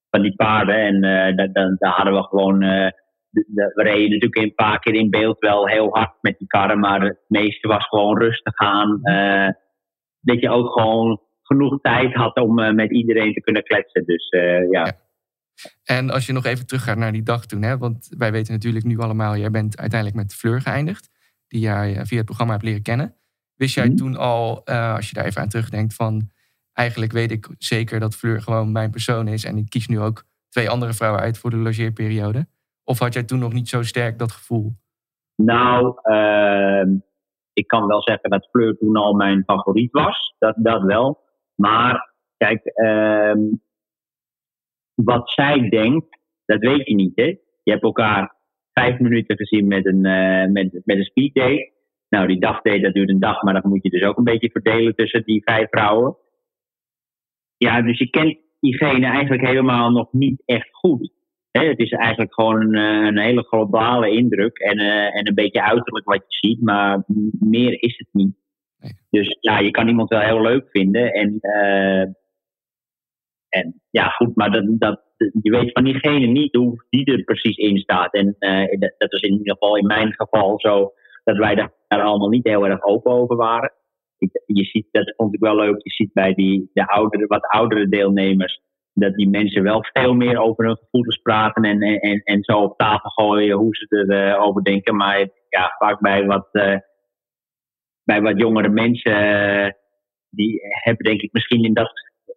[0.09, 0.75] van die paarden.
[0.75, 2.61] En eh, daar, hadden we gewoon.
[2.61, 2.91] eh,
[3.29, 6.47] de- de- we reden natuurlijk een paar keer in beeld wel heel hard met die
[6.47, 6.79] karren.
[6.79, 8.99] Maar het meeste was gewoon rustig aan.
[9.03, 9.49] eh,
[10.21, 14.05] dat je ook gewoon genoeg tijd had om eh, met iedereen te kunnen kletsen.
[14.05, 14.85] Dus eh, ja.
[14.85, 14.91] Ja.
[15.83, 18.85] En als je nog even teruggaat naar die dag toen, hè, want wij weten natuurlijk
[18.85, 21.09] nu allemaal, jij bent uiteindelijk met Fleur geëindigd,
[21.47, 23.15] die jij eh, via het programma hebt leren kennen.
[23.55, 23.95] Wist jij Mhm.
[23.95, 26.29] toen al, als je daar even aan terugdenkt, van
[26.73, 30.23] eigenlijk weet ik zeker dat Fleur gewoon mijn persoon is en ik kies nu ook
[30.49, 32.47] twee andere vrouwen uit voor de logeerperiode?
[32.83, 34.73] Of had jij toen nog niet zo sterk dat gevoel?
[35.35, 36.89] Nou, ehm,
[37.53, 40.35] ik kan wel zeggen dat Fleur toen al mijn favoriet was.
[40.39, 41.19] Dat, dat wel.
[41.59, 43.39] Maar kijk, ehm,
[44.93, 47.15] wat zij denkt, dat weet je niet.
[47.15, 47.37] Hè?
[47.63, 48.35] Je hebt elkaar
[48.73, 51.71] vijf minuten gezien met een, eh met, met een speeddate.
[52.09, 54.51] Nou, die dagdate, dat duurt een dag, maar dat moet je dus ook een beetje
[54.51, 56.17] verdelen tussen die vijf vrouwen.
[57.57, 61.11] Ja, dus je kent diegene eigenlijk helemaal nog niet echt goed.
[61.51, 65.63] Het is eigenlijk gewoon een, eh, een hele globale indruk en, eh, en een beetje
[65.63, 67.03] uiterlijk wat je ziet, maar
[67.39, 68.35] meer is het niet.
[69.09, 71.13] Dus ja, je kan iemand wel heel leuk vinden.
[71.13, 72.01] En, eh,
[73.49, 75.01] en ja, goed, maar dat, dat,
[75.41, 78.13] je weet van diegene niet hoe die er precies in staat.
[78.13, 81.71] En eh, dat, dat is in ieder geval in mijn geval zo dat wij daar
[81.87, 83.71] allemaal niet heel erg open over waren.
[84.45, 87.89] Je ziet, dat vond ik wel leuk, je ziet bij die, de oudere, wat oudere
[87.89, 88.61] deelnemers
[88.93, 92.77] dat die mensen wel veel meer over hun gevoelens praten en, en, en zo op
[92.77, 94.95] tafel gooien hoe ze erover over denken.
[94.95, 96.77] Maar ja, vaak bij wat, eh,
[98.09, 99.71] bij wat jongere mensen, eh,
[100.29, 101.91] die hebben denk ik misschien in dat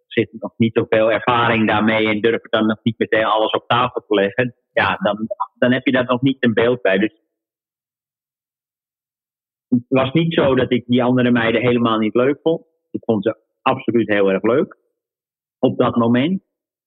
[0.07, 4.03] zit nog niet zoveel ervaring daarmee en durven dan nog niet meteen alles op tafel
[4.07, 4.55] te leggen.
[4.73, 6.97] Ja, dan, dan heb je daar nog niet een beeld bij.
[6.97, 7.13] Dus
[9.67, 12.65] het was niet zo dat ik die andere meiden helemaal niet leuk vond.
[12.91, 14.77] Ik vond ze absoluut heel erg leuk.
[15.59, 16.41] Op dat moment.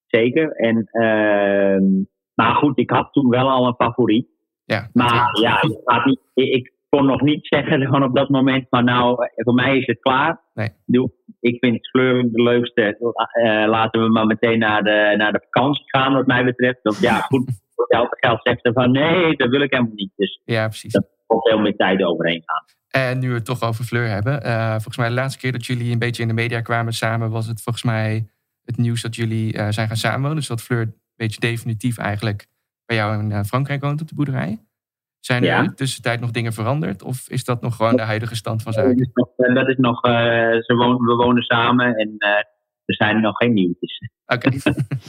[0.06, 0.52] Zeker.
[0.52, 1.84] En, ehm,
[2.34, 4.28] maar goed, ik had toen wel al een favoriet.
[4.64, 8.66] Ja, Maar ja, ik, gaat niet, ik kon nog niet zeggen gewoon op dat moment
[8.70, 10.40] van nou, eh, voor mij is het klaar.
[10.54, 10.68] Nee.
[10.86, 12.82] Doe, ik vind Fleur de leukste.
[12.82, 16.78] Eh, laten we maar meteen naar de, naar de vakantie gaan wat mij betreft.
[16.82, 20.12] Want ja, goed, voor elke geld zegt ze van nee, dat wil ik helemaal niet.
[20.16, 20.92] Dus ja, precies.
[20.92, 22.64] dat komt veel meer tijd overheen gaan.
[23.10, 24.42] En nu we het toch over Fleur hebben.
[24.42, 27.30] eh, volgens mij de laatste keer dat jullie een beetje in de media kwamen samen...
[27.30, 28.28] was het volgens mij
[28.64, 30.36] het nieuws dat jullie zijn gaan samenwonen.
[30.36, 32.46] Dus dat Fleur een beetje definitief eigenlijk
[32.86, 34.65] bij jou in Frankrijk woont op de boerderij.
[35.26, 35.58] Zijn er Ja.
[35.58, 37.02] in de tussentijd nog dingen veranderd?
[37.02, 39.00] Of is dat nog gewoon de huidige stand van Dat zaken?
[39.00, 40.12] is nog, eh, dat is nog eh,
[40.60, 42.30] ze wonen, we wonen samen en eh,
[42.84, 44.00] er zijn nog geen nieuwtjes.
[44.26, 44.50] Oké.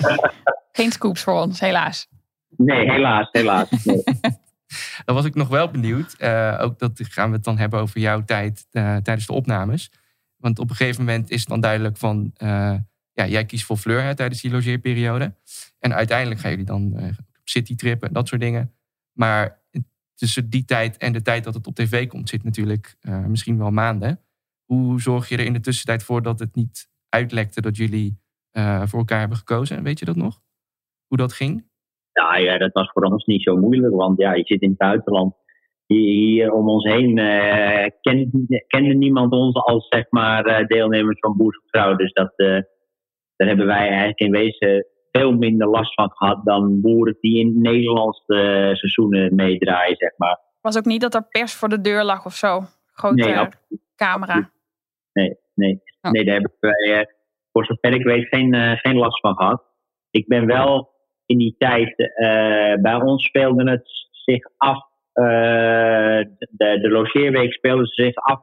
[0.71, 2.07] Geen scoops voor ons, helaas.
[2.49, 3.85] Nee, helaas, helaas.
[3.85, 4.03] Nee.
[5.05, 6.13] Dan was ik nog wel benieuwd.
[6.17, 9.91] eh, ook dat gaan we het dan hebben over jouw tijd eh, tijdens de opnames.
[10.37, 12.31] Want op een gegeven moment is het dan duidelijk van...
[12.37, 12.75] eh,
[13.13, 15.33] ja, jij kiest voor Fleur hè, tijdens die logeerperiode.
[15.79, 17.05] En uiteindelijk gaan jullie dan eh,
[17.39, 18.73] op citytrip en dat soort dingen.
[19.13, 19.59] Maar
[20.17, 22.29] tussen die tijd en de tijd dat het op tv komt...
[22.29, 24.19] zit natuurlijk eh, misschien wel maanden.
[24.65, 27.61] Hoe zorg je er in de tussentijd voor dat het niet uitlekte...
[27.61, 28.19] dat jullie
[28.51, 29.83] eh, voor elkaar hebben gekozen?
[29.83, 30.39] Weet je dat nog?
[31.07, 31.65] Hoe dat ging?
[32.13, 34.77] Nou ja, dat was voor ons niet zo moeilijk, want ja, je zit in het
[34.77, 35.35] buitenland.
[35.85, 41.95] Hier, om ons heen eh, ken, kende niemand ons als zeg maar deelnemers van Vrouw.
[41.95, 42.33] Dus dat,
[43.35, 44.85] daar hebben wij eigenlijk in wezen
[45.17, 50.39] veel minder last van gehad dan boeren die in Nederlandse eh, seizoenen meedraaien, zeg maar.
[50.61, 52.61] was ook niet dat er pers voor de deur lag of zo.
[52.93, 53.81] Grote Nee, absoluut.
[53.95, 54.51] camera.
[55.13, 55.81] Nee, nee.
[56.01, 56.11] Oh.
[56.11, 57.05] nee daar hebben wij, eh,
[57.51, 59.63] voor zover ik weet, geen, eh, geen last van gehad.
[60.11, 60.89] Ik ben wel
[61.25, 61.95] in die tijd,
[62.81, 68.41] bij ons speelde het zich af, de, de logeerweek speelde zich af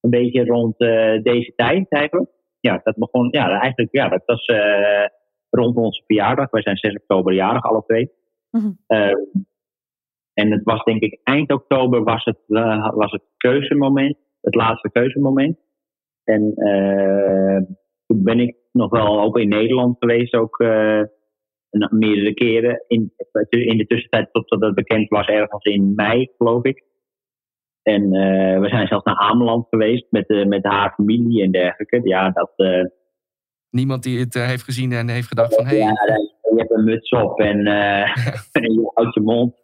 [0.00, 0.78] een beetje rond
[1.24, 2.30] deze tijd eigenlijk.
[2.60, 4.46] Ja, dat begon, ja, eigenlijk, ja, dat was
[5.60, 6.50] rond onze verjaardag.
[6.50, 8.10] Wij zijn 6 oktober jarig, alle twee.
[8.50, 8.70] Mhm.
[8.86, 9.14] Eh,
[10.34, 14.90] en het was denk ik eind oktober was het, eh, was het keuzemoment, het laatste
[14.90, 15.58] keuzemoment.
[16.24, 17.56] En eh,
[18.06, 21.02] toen ben ik nog wel ook in Nederland geweest, ook eh,
[21.90, 22.84] meerdere keren.
[22.86, 23.12] In,
[23.48, 26.84] in de tussentijd totdat het bekend was, ergens in mei, geloof ik.
[27.82, 32.00] En eh, we zijn zelfs naar Ameland geweest met, eh, met haar familie en dergelijke.
[32.04, 32.52] Ja, dat,
[33.72, 35.66] Niemand die het eh, heeft gezien en heeft gedacht van...
[35.66, 35.92] Hey, ja,
[36.42, 38.16] je hebt een muts op en, eh,
[38.62, 39.54] en je houdt je mond.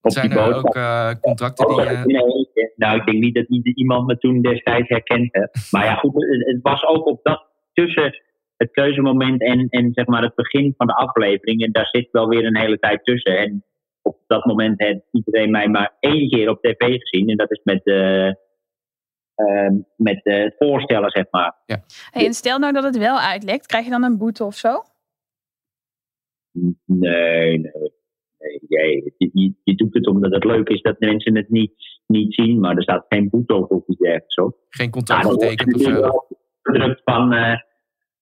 [0.00, 1.76] Op zijn die er ook eh, contracten die...
[1.76, 5.50] Nee, nou, ik denk niet dat iemand me toen destijds herkende.
[5.70, 8.22] Maar ja, goed, het, was ook op dat tussen
[8.56, 11.62] het keuzemoment en, en zeg maar het begin van de aflevering.
[11.62, 13.38] En daar zit wel weer een hele tijd tussen.
[13.38, 13.64] En
[14.02, 17.28] op dat moment heeft iedereen mij maar één keer op tv gezien.
[17.28, 17.82] En dat is met,
[19.96, 21.56] met eh, het voorstellen, zeg maar.
[22.10, 24.82] Hey, en stel nou dat het wel uitlekt, krijg je dan een boete of zo?
[26.52, 27.58] Nee, nee.
[27.58, 27.72] nee
[28.68, 31.72] jij, je, je, je doet het omdat het leuk is dat mensen het niet,
[32.06, 32.60] niet zien.
[32.60, 34.34] Maar er staat geen boete op of iets dergelijks.
[34.34, 34.56] hoor.
[34.68, 36.00] geen Ja, dan wordt getekend of zo.
[36.00, 36.26] wel
[36.62, 37.56] gedrukt van eh,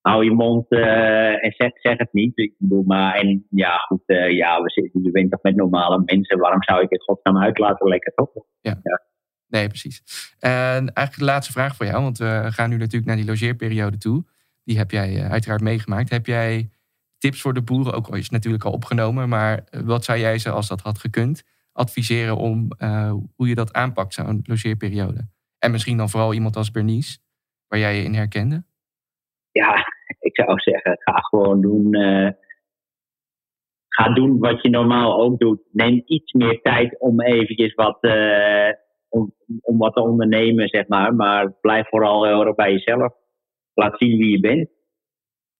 [0.01, 2.37] hou je mond eh, en zeg, zeg het niet.
[2.37, 6.01] Ik bedoel, maar en ja, goed, eh, ja, we zitten, je bent toch met normale
[6.05, 6.39] mensen.
[6.39, 8.31] Waarom zou ik het godsnaam uit laten lekker toch?
[9.51, 10.03] Nee, precies.
[10.39, 13.97] En eigenlijk de laatste vraag voor jou, want we gaan nu natuurlijk naar die logeerperiode
[13.97, 14.25] toe.
[14.63, 16.09] Die heb jij eh, uiteraard meegemaakt.
[16.09, 16.69] Heb jij
[17.17, 20.19] tips voor de boeren, ook al is het natuurlijk al opgenomen, maar eh, wat zou
[20.19, 25.27] jij ze, als dat had gekund, adviseren om eh, hoe je dat aanpakt, zo'n logeerperiode?
[25.59, 27.17] En misschien dan vooral iemand als Bernice,
[27.67, 28.63] waar jij je in herkende?
[29.51, 29.75] Ja,
[30.19, 31.95] ik zou zeggen, ga gewoon doen.
[33.87, 35.61] ga doen wat je normaal ook doet.
[35.71, 37.97] Neem iets meer tijd om eventjes wat,
[39.11, 41.15] om, om wat te ondernemen, zeg maar.
[41.15, 43.13] Maar blijf vooral heel erg bij jezelf.
[43.73, 44.69] Laat zien wie je bent.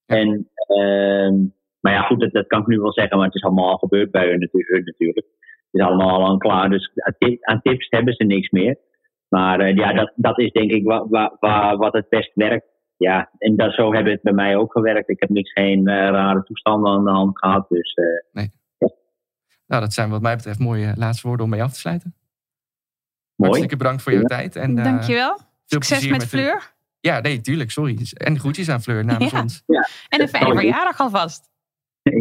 [0.05, 1.35] En, ehm,
[1.79, 3.77] maar ja, goed, dat, dat kan ik nu wel zeggen, maar het is allemaal al
[3.77, 5.25] gebeurd bij hun natuurlijk.
[5.71, 8.77] Het is allemaal al klaar, dus aan, tip- aan tips hebben ze niks meer.
[9.27, 12.65] Maar eh, ja, dat, dat is denk ik wa, wa, wa- wat het best werkt.
[12.97, 15.09] Ja, en dat, zo hebben het bij mij ook gewerkt.
[15.09, 17.69] Ik heb niks, geen eh, rare toestanden aan de hand gehad.
[17.69, 18.05] Dus eh,
[19.67, 22.15] Nou, dat zijn wat mij betreft mooie laatste woorden om mee af te sluiten.
[23.41, 23.51] Mooi.
[23.51, 24.55] Hartstikke bedankt voor jouw tijd.
[24.55, 25.35] En, eh, Dankjewel.
[25.37, 26.73] veel Succes met de- Fleur.
[26.99, 27.97] Ja, nee, tuurlijk, sorry.
[28.13, 29.41] En groetjes aan Fleur namens Ja.
[29.41, 29.63] ons.
[30.09, 31.49] En een fijne verjaardag alvast.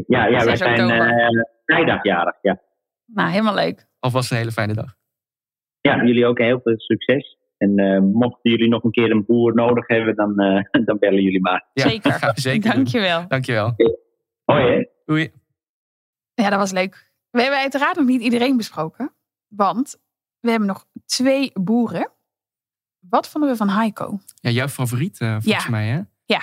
[0.06, 1.08] Ja, ja wij 6 zijn oktober.
[1.10, 1.26] eh
[1.64, 2.34] vrijdagjarig.
[2.42, 2.60] Ja.
[3.06, 3.86] Nou, helemaal leuk.
[3.98, 4.96] Alvast een hele fijne dag.
[5.80, 7.38] ja, jullie ook heel veel succes.
[7.56, 11.22] En eh, mochten jullie nog een keer een boer nodig hebben, dan, eh, dan bellen
[11.22, 11.66] jullie maar.
[11.72, 12.12] Ja, Zeker.
[12.20, 12.74] gaan we zeker doen.
[12.74, 13.24] Dankjewel.
[13.28, 13.74] Dankjewel.
[14.44, 14.86] Hoi hè.
[15.04, 15.32] Doei.
[16.34, 17.10] Ja, dat was leuk.
[17.30, 19.12] We hebben uiteraard nog niet iedereen besproken.
[19.48, 20.00] Want
[20.40, 22.10] we hebben nog twee boeren.
[22.98, 24.20] Wat vonden we van Heiko?
[24.34, 25.70] Ja, jouw favoriet, eh, volgens Ja.
[25.70, 26.00] mij, hè?
[26.24, 26.38] Ja.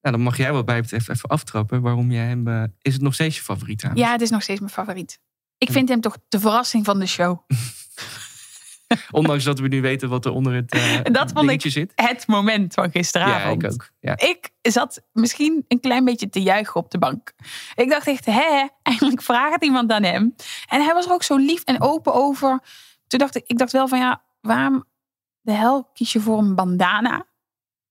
[0.00, 2.48] Nou, dan mag jij wat mij betreft even aftrappen waarom jij hem...
[2.48, 4.04] eh, is het nog steeds je favoriet trouwens?
[4.06, 5.20] Ja, het is nog steeds mijn favoriet.
[5.58, 7.38] Ik vind hem toch de verrassing van de show.
[9.10, 11.92] Ondanks dat we nu weten wat er onder het eh Dat vond dingetje zit.
[11.94, 13.62] Het moment van Ja, gisteravond.
[13.62, 13.90] ik ook.
[14.00, 14.18] Ja.
[14.18, 17.32] Ik zat misschien een klein beetje te juichen op de bank.
[17.74, 20.34] Ik dacht echt, hè, eindelijk vraagt iemand aan hem.
[20.68, 22.60] En hij was er ook zo lief en open over.
[23.14, 24.84] Toen dacht ik, ik dacht wel van ja, waarom
[25.40, 27.26] de hel kies je voor een bandana?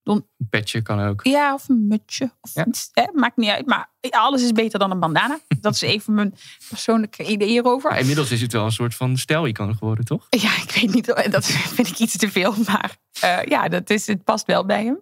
[0.02, 1.24] Een petje kan ook.
[1.24, 2.30] Ja, of een mutsje.
[2.40, 2.66] Of Ja.
[2.66, 3.04] iets, hè?
[3.12, 3.66] Maakt niet uit.
[3.66, 5.38] Maar alles is beter dan een bandana.
[5.60, 6.34] Dat is even mijn
[6.68, 7.96] persoonlijke idee hierover.
[7.96, 10.26] Inmiddels is het wel een soort van stijl-icoon geworden, toch?
[10.30, 11.30] Ja, ik weet niet.
[11.30, 12.54] Dat vind ik iets te veel.
[12.66, 15.00] Maar eh, ja, dat is, het past wel bij hem.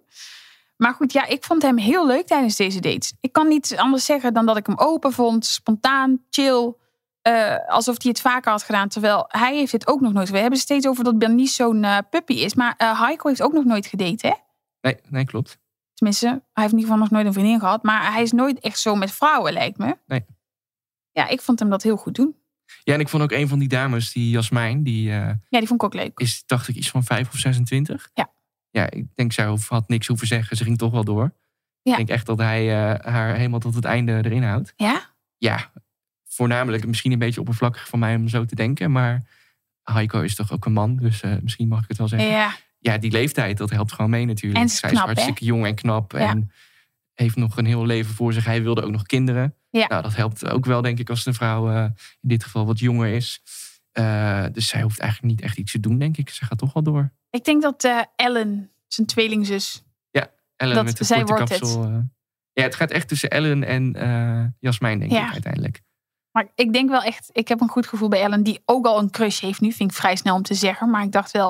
[0.77, 3.13] Maar goed, ja, ik vond hem heel leuk tijdens deze dates.
[3.21, 5.45] Ik kan niet anders zeggen dan dat ik hem open vond.
[5.45, 6.73] Spontaan, chill.
[7.23, 8.87] Eh, alsof hij het vaker had gedaan.
[8.87, 10.27] Terwijl hij heeft het ook nog nooit.
[10.29, 12.53] We hebben het steeds over dat Bernice zo'n eh, puppy is.
[12.53, 14.33] Maar eh Heiko heeft ook nog nooit gedate, hè?
[14.81, 15.57] Nee, nee klopt.
[15.93, 17.83] Tenminste, hij heeft in ieder geval nog nooit een vriendin gehad.
[17.83, 19.97] Maar hij is nooit echt zo met vrouwen, lijkt me.
[20.07, 20.25] Nee.
[21.11, 22.35] Ja, ik vond hem dat heel goed doen.
[22.83, 25.81] Ja, en ik vond ook een van die dames, die Jasmijn, die Ja, die vond
[25.81, 26.19] ik ook leuk.
[26.19, 28.09] is, dacht ik, iets van 5 of 26.
[28.13, 28.31] Ja.
[28.69, 30.57] Ja, ik denk, zij had niks hoeven zeggen.
[30.57, 31.33] Ze ging toch wel door.
[31.81, 31.91] Ja.
[31.91, 32.69] Ik denk echt dat hij
[33.01, 34.73] haar helemaal tot het einde erin houdt.
[34.75, 35.01] Ja?
[35.37, 35.71] Ja,
[36.33, 38.91] voornamelijk misschien een beetje oppervlakkig van mij om zo te denken.
[38.91, 39.23] Maar
[39.83, 42.29] Heiko is toch ook een man, dus eh, misschien mag ik het wel zeggen.
[42.29, 42.55] Ja.
[42.79, 44.59] Ja, die leeftijd, dat helpt gewoon mee natuurlijk.
[44.61, 45.13] En is Zij knap, is hè?
[45.13, 46.11] hartstikke jong en knap.
[46.11, 46.29] Ja.
[46.29, 46.51] En
[47.13, 48.45] heeft nog een heel leven voor zich.
[48.45, 49.55] Hij wilde ook nog kinderen.
[49.69, 49.87] Ja.
[49.87, 51.83] Nou, dat helpt ook wel, denk ik, als de vrouw eh,
[52.21, 53.41] in dit geval wat jonger is.
[53.91, 56.29] Eh, dus zij hoeft eigenlijk niet echt iets te doen, denk ik.
[56.29, 57.11] Ze gaat toch wel door.
[57.29, 59.83] Ik denk dat Ellen, zijn tweelingzus...
[60.55, 61.59] Ellen Dat met de zij wordt het.
[61.59, 61.83] kapsel.
[61.83, 61.97] eh.
[62.53, 65.25] ja, het gaat echt tussen Ellen en Jasmijn, denk Ja.
[65.27, 65.81] ik, uiteindelijk.
[66.33, 67.29] Maar ik denk wel echt...
[67.31, 69.71] Ik heb een goed gevoel bij Ellen, die ook al een crush heeft nu.
[69.71, 70.89] Vind ik vrij snel om te zeggen.
[70.89, 71.49] Maar ik dacht wel,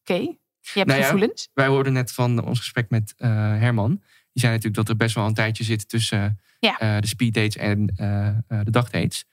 [0.00, 0.38] oké, je
[0.72, 1.48] hebt Nou ja, gevoelens.
[1.52, 3.90] Wij hoorden net van ons gesprek met eh, Herman.
[4.32, 6.78] Die zei natuurlijk dat er best wel een tijdje zit tussen Ja.
[6.78, 9.24] eh, de speeddates en eh, de dagdates.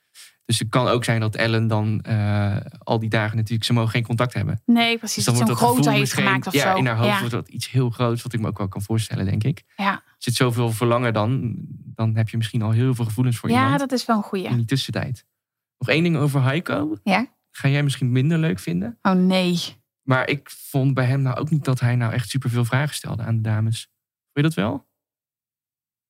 [0.47, 3.89] Dus het kan ook zijn dat Ellen dan eh, al die dagen natuurlijk, ze mogen
[3.89, 4.61] geen contact hebben.
[4.65, 5.15] Nee, precies.
[5.15, 6.77] Dus dan wordt zo'n dat groter heeft misschien, gemaakt of ja, zo.
[6.77, 7.19] in haar hoofd ja.
[7.19, 9.63] wordt dat iets heel groots, wat ik me ook wel kan voorstellen, denk ik.
[9.75, 9.91] Ja.
[9.93, 13.61] Er zit zoveel verlangen dan, dan heb je misschien al heel veel gevoelens voor ja,
[13.61, 14.47] iemand dat is wel een goeie.
[14.47, 15.25] in die tussentijd.
[15.77, 16.97] Nog één ding over Heiko.
[17.03, 17.27] Ja?
[17.51, 18.97] Ga jij misschien minder leuk vinden.
[19.01, 19.59] Oh nee.
[20.01, 23.23] Maar ik vond bij hem nou ook niet dat hij nou echt superveel vragen stelde
[23.23, 23.79] aan de dames.
[23.79, 24.87] Vond je dat wel?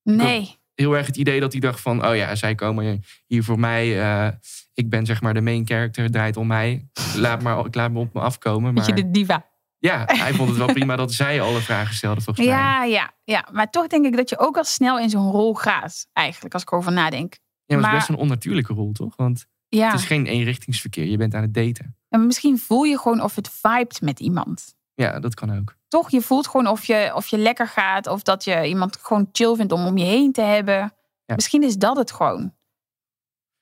[0.03, 0.57] Nee.
[0.81, 2.05] Heel erg het idee dat hij dacht van...
[2.07, 4.01] oh ja, zij komen hier voor mij.
[4.01, 4.31] eh,
[4.73, 6.89] ik ben zeg maar de main character, het draait om mij.
[7.15, 8.73] Laat maar, ik laat me op me afkomen.
[8.73, 9.45] Beetje Maar de diva.
[9.77, 12.55] ja, hij vond het wel prima dat zij alle vragen stelde volgens mij.
[12.55, 13.47] Ja, ja, ja.
[13.51, 16.07] Maar toch denk ik dat je ook al snel in zo'n rol gaat.
[16.13, 17.37] Eigenlijk, als ik erover nadenk.
[17.65, 19.15] Ja, maar het is best een onnatuurlijke rol, toch?
[19.15, 19.91] Want Ja.
[19.91, 21.05] het is geen eenrichtingsverkeer.
[21.05, 21.97] Je bent aan het daten.
[22.09, 24.75] En misschien voel je gewoon of het vibet met iemand.
[25.01, 25.75] Ja, dat kan ook.
[25.87, 28.07] Toch, je voelt gewoon of je, of je lekker gaat.
[28.07, 30.93] Of dat je iemand gewoon chill vindt om om je heen te hebben.
[31.25, 31.35] Ja.
[31.35, 32.53] Misschien is dat het gewoon.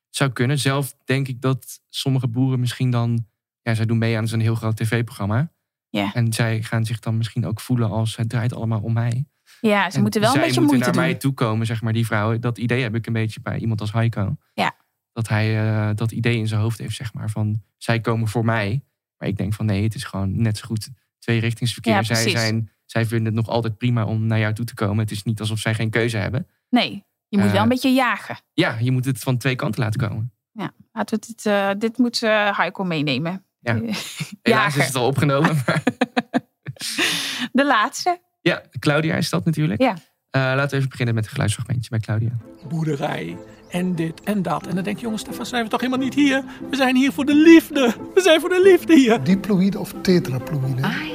[0.10, 0.60] Zou kunnen.
[0.60, 3.26] Zelf denk ik dat sommige boeren misschien dan...
[3.62, 5.52] Ja, zij doen mee aan zo'n heel groot tv-programma.
[5.89, 6.13] Ja.
[6.13, 8.15] En zij gaan zich dan misschien ook voelen als...
[8.15, 9.28] het draait allemaal om mij.
[9.62, 11.13] Ja, ze En moeten wel een zij beetje moeten moeite naar doen.
[11.13, 12.41] mij toekomen, zeg maar, die vrouwen.
[12.41, 14.38] Dat idee heb ik een beetje bij iemand als Heiko.
[14.54, 14.76] Ja.
[15.12, 17.30] Dat hij eh, dat idee in zijn hoofd heeft, zeg maar.
[17.30, 18.84] Van, zij komen voor mij.
[19.17, 20.89] Maar ik denk van, nee, het is gewoon net zo goed
[21.26, 21.94] tweerichtingsverkeer.
[21.94, 22.40] Ja, zij, precies.
[22.42, 24.98] zijn, zij vinden het nog altijd prima om naar jou toe te komen.
[24.98, 26.48] Het is niet alsof zij geen keuze hebben.
[26.70, 28.38] Nee, je moet Eh, wel een beetje jagen.
[28.54, 30.30] Ja, je moet het van twee kanten laten komen.
[30.92, 33.46] Laten we dit, eh, dit moet eh Heiko meenemen.
[33.60, 33.76] Ja.
[33.76, 33.96] Eh,
[34.42, 35.62] Helaas is het al opgenomen.
[35.66, 35.84] Maar
[37.52, 38.20] De laatste.
[38.42, 39.82] ja, Claudia is dat natuurlijk.
[39.82, 39.94] Ja.
[40.30, 42.32] Eh, laten we even beginnen met een geluidsfragmentje bij Claudia.
[42.68, 43.38] boerderij
[43.70, 44.68] en dit en dat.
[44.68, 46.44] En dan denk je, jongens, daarvoor zijn we toch helemaal niet hier?
[46.70, 47.96] We zijn hier voor de liefde.
[48.14, 49.24] We zijn voor de liefde hier.
[49.24, 50.82] Diploïde of tetraploïde?
[50.84, 51.14] Ah ja,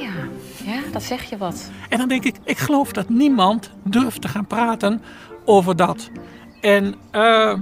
[0.91, 1.71] dat zeg je wat.
[1.89, 5.01] En dan denk ik, ik geloof dat niemand durft te gaan praten
[5.45, 6.09] over dat.
[6.61, 7.59] En, eh.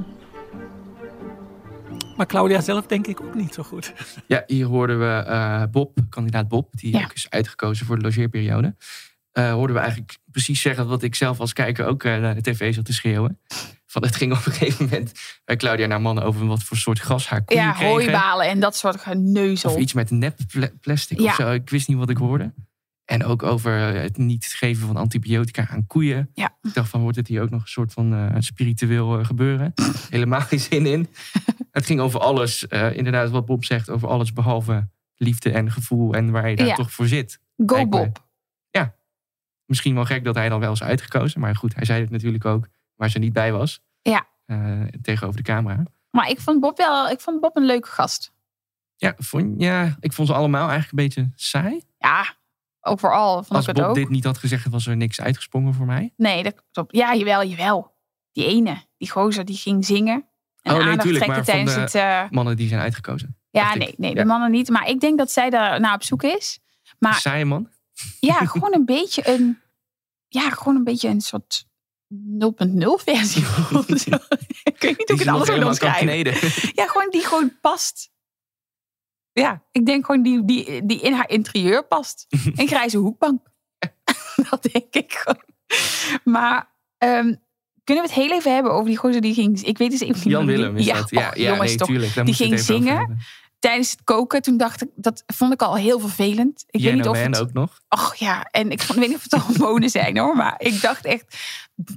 [2.18, 3.94] maar Claudia zelf denk ik ook niet zo goed.
[4.28, 7.04] Ja, hier hoorden we eh, Bob, kandidaat Bob, die Ja.
[7.04, 8.76] ook is uitgekozen voor de logeerperiode.
[9.32, 12.42] Eh hoorden we eigenlijk precies zeggen wat ik zelf als kijker ook eh, naar de
[12.42, 13.40] tv zat te schreeuwen.
[13.86, 15.12] Van het ging op een gegeven moment
[15.46, 17.90] bij Claudia naar mannen over wat voor soort gas haar koeien Ja, kregen.
[17.92, 19.72] hooibalen en dat soort geneuzel.
[19.72, 21.26] Of iets met nep pla- plastic Ja.
[21.30, 21.52] of zo.
[21.52, 22.54] Ik wist niet wat ik hoorde.
[23.10, 26.30] En ook over het niet geven van antibiotica aan koeien.
[26.34, 26.58] Ja.
[26.62, 29.74] Ik dacht van, wordt het hier ook nog een soort van eh, spiritueel eh, gebeuren?
[30.10, 31.08] Helemaal geen zin in.
[31.72, 32.68] het ging over alles.
[32.68, 36.14] eh, inderdaad, wat Bob zegt, over alles behalve liefde en gevoel.
[36.14, 36.76] En waar je daar Ja.
[36.76, 37.40] toch voor zit.
[37.66, 37.88] Go.
[37.88, 38.28] Bob.
[39.66, 41.40] Misschien wel gek dat hij dan wel is uitgekozen.
[41.40, 43.82] Maar goed, hij zei het natuurlijk ook waar ze niet bij was.
[44.02, 44.28] Ja.
[45.02, 45.84] Tegenover de camera.
[46.12, 48.34] Maar ik vond Bob wel, ik vond Bob een leuke gast.
[48.96, 51.82] Ja, vond, ja, ik vond ze allemaal eigenlijk een beetje saai.
[51.98, 52.38] Ja,
[52.82, 53.96] overal vond Als ik het Bob ook.
[53.96, 56.14] dit niet had gezegd, was er niks uitgesprongen voor mij.
[56.18, 56.96] Nee, dat klopt.
[56.96, 57.96] Ja, jawel, jawel.
[58.32, 60.14] Die ene, die gozer, die ging zingen.
[60.62, 62.26] En Oh, nee, aandacht tuurlijk, trekken maar tijdens de- het...
[62.26, 63.38] eh, Mannen die zijn uitgekozen.
[63.50, 64.22] ja, nee, nee, Ja.
[64.22, 64.70] de mannen niet.
[64.70, 66.60] Maar ik denk dat zij daar naar op zoek is.
[67.00, 67.70] Maar Saaie man.
[68.20, 69.60] ja, gewoon een beetje een...
[70.28, 71.66] Ja, gewoon een beetje een soort
[72.14, 73.42] 0.0 versie.
[74.64, 76.50] ik weet niet hoe ik het anders kan omschrijven.
[76.74, 78.12] Ja, gewoon die gewoon past.
[79.40, 82.26] Ja, ik denk gewoon die, die, die in haar interieur past.
[82.56, 83.48] Een grijze hoekbank.
[84.50, 85.44] dat denk ik gewoon.
[86.24, 87.34] Maar ehm,
[87.84, 89.62] kunnen we het heel even hebben over die gozer die ging...
[89.62, 91.10] Ik weet dus even niet Jan Willem is ja, dat.
[91.10, 91.88] Ja, och, ja jongens nee, toch.
[91.88, 92.26] tuurlijk.
[92.26, 93.18] Die ging zingen.
[93.60, 94.90] Tijdens het koken, toen dacht ik...
[94.96, 96.64] Dat vond ik al heel vervelend.
[96.68, 97.40] Ik weet niet of het...
[97.40, 97.80] ook nog.
[97.90, 100.36] Och ja, en ik weet niet of het hormonen zijn hoor.
[100.36, 101.38] Maar ik dacht echt,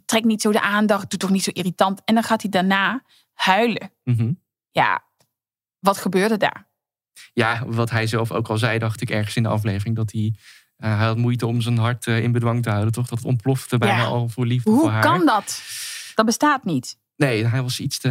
[0.05, 1.11] trek niet zo de aandacht.
[1.11, 2.01] Doe toch niet zo irritant.
[2.05, 3.03] En dan gaat hij daarna
[3.33, 3.93] huilen.
[4.05, 4.33] Mhm.
[4.71, 5.05] Ja,
[5.79, 6.71] wat gebeurde daar?
[7.33, 9.97] Ja, wat hij zelf ook al zei, dacht ik ergens in de aflevering.
[9.97, 10.35] Dat hij,
[10.77, 12.93] eh, hij had moeite om zijn hart eh, in bedwang te houden.
[12.93, 13.09] Toch?
[13.09, 14.05] Dat ontplofte bijna Ja.
[14.05, 15.03] al voor liefde voor Hoe haar.
[15.03, 15.63] kan dat?
[16.15, 16.99] Dat bestaat niet.
[17.17, 18.09] Nee, hij was iets te...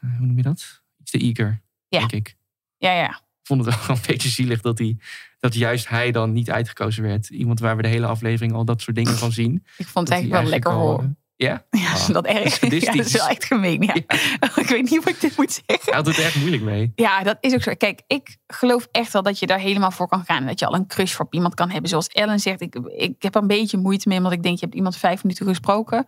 [0.00, 0.82] Hoe noem je dat?
[1.00, 1.98] Iets te eager, Ja.
[1.98, 2.36] denk ik.
[2.76, 3.08] Ja, ja.
[3.08, 4.96] Ik vond het wel een beetje zielig dat, hij,
[5.38, 7.28] dat juist hij dan niet uitgekozen werd.
[7.28, 9.64] Iemand waar we de hele aflevering al dat soort dingen van zien.
[9.76, 11.66] Ik vond het eigenlijk wel lekker al, Ja?
[11.70, 12.42] Ja, Ah, dat erg.
[12.44, 12.96] Ja, sadistisch.
[12.96, 13.82] dat is wel echt gemeen.
[13.82, 13.94] Ja.
[14.62, 15.84] ik weet niet hoe ik dit moet zeggen.
[15.84, 16.92] Hij had het echt moeilijk mee.
[16.94, 17.74] Ja, dat is ook zo.
[17.74, 20.40] Kijk, ik geloof echt wel dat je daar helemaal voor kan gaan.
[20.40, 21.90] En dat je al een crush op iemand kan hebben.
[21.90, 24.18] Zoals Ellen zegt, ik, ik heb een beetje moeite mee.
[24.18, 26.06] Omdat ik denk, je hebt iemand vijf minuten gesproken.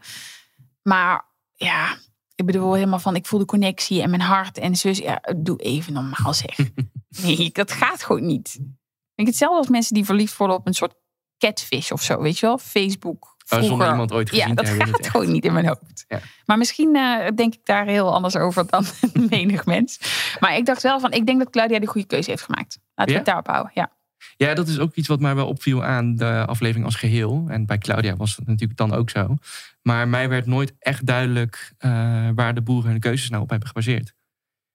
[0.83, 1.97] Maar ja,
[2.35, 4.99] ik bedoel helemaal van, ik voel de connectie en mijn hart en zus.
[4.99, 6.57] Ja, doe even normaal zeg.
[7.23, 8.55] Nee, dat gaat gewoon niet.
[8.55, 10.95] Ik denk hetzelfde als mensen die verliefd worden op een soort
[11.39, 12.21] catfish of zo.
[12.21, 12.59] Weet je wel?
[12.59, 13.36] Facebook.
[13.49, 13.91] Oh, zonder vroeger.
[13.91, 16.05] iemand ooit gezien Ja, dat hebben gaat gewoon niet in mijn hoofd.
[16.09, 16.21] Ja.
[16.47, 18.85] Maar misschien eh, denk ik daar heel anders over dan
[19.31, 19.99] menig mens.
[20.41, 22.79] Maar ik dacht wel van, ik denk dat Claudia de goede keuze heeft gemaakt.
[22.95, 23.71] Laten we het daarop houden.
[23.75, 23.95] Ja.
[24.37, 27.45] Ja, dat is ook iets wat mij wel opviel aan de aflevering als geheel.
[27.49, 29.37] En bij Claudia was het natuurlijk dan ook zo.
[29.83, 31.91] Maar mij werd nooit echt duidelijk eh,
[32.35, 34.15] waar de boeren hun keuzes nou op hebben gebaseerd.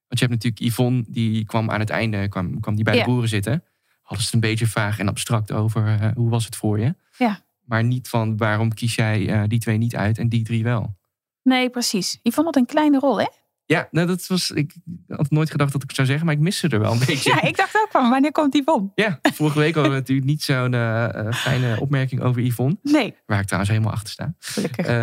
[0.08, 3.04] Want je hebt natuurlijk Yvonne, die kwam aan het einde kwam, kwam die bij Ja.
[3.04, 3.64] de boeren zitten.
[4.02, 6.96] Hadden ze het een beetje vaag en abstract over eh, hoe was het voor je.
[7.18, 7.40] Ja.
[7.72, 10.98] Maar niet van waarom kies jij eh, die twee niet uit en die drie wel.
[11.44, 12.20] Nee, precies.
[12.24, 13.28] Je vond dat een kleine rol, hè?
[13.66, 14.74] Ja, nou, dat was, ik
[15.08, 17.30] had nooit gedacht dat ik het zou zeggen, maar ik miste er wel een beetje.
[17.30, 18.92] Ja, ik dacht ook van, wanneer komt van?
[18.96, 22.78] Ja, vorige week hadden we natuurlijk niet zo'n eh, eh, fijne opmerking over Yvonne.
[22.82, 24.34] Nee, Waar ik trouwens helemaal achter sta.
[24.40, 24.86] gelukkig.
[24.86, 24.94] Eh,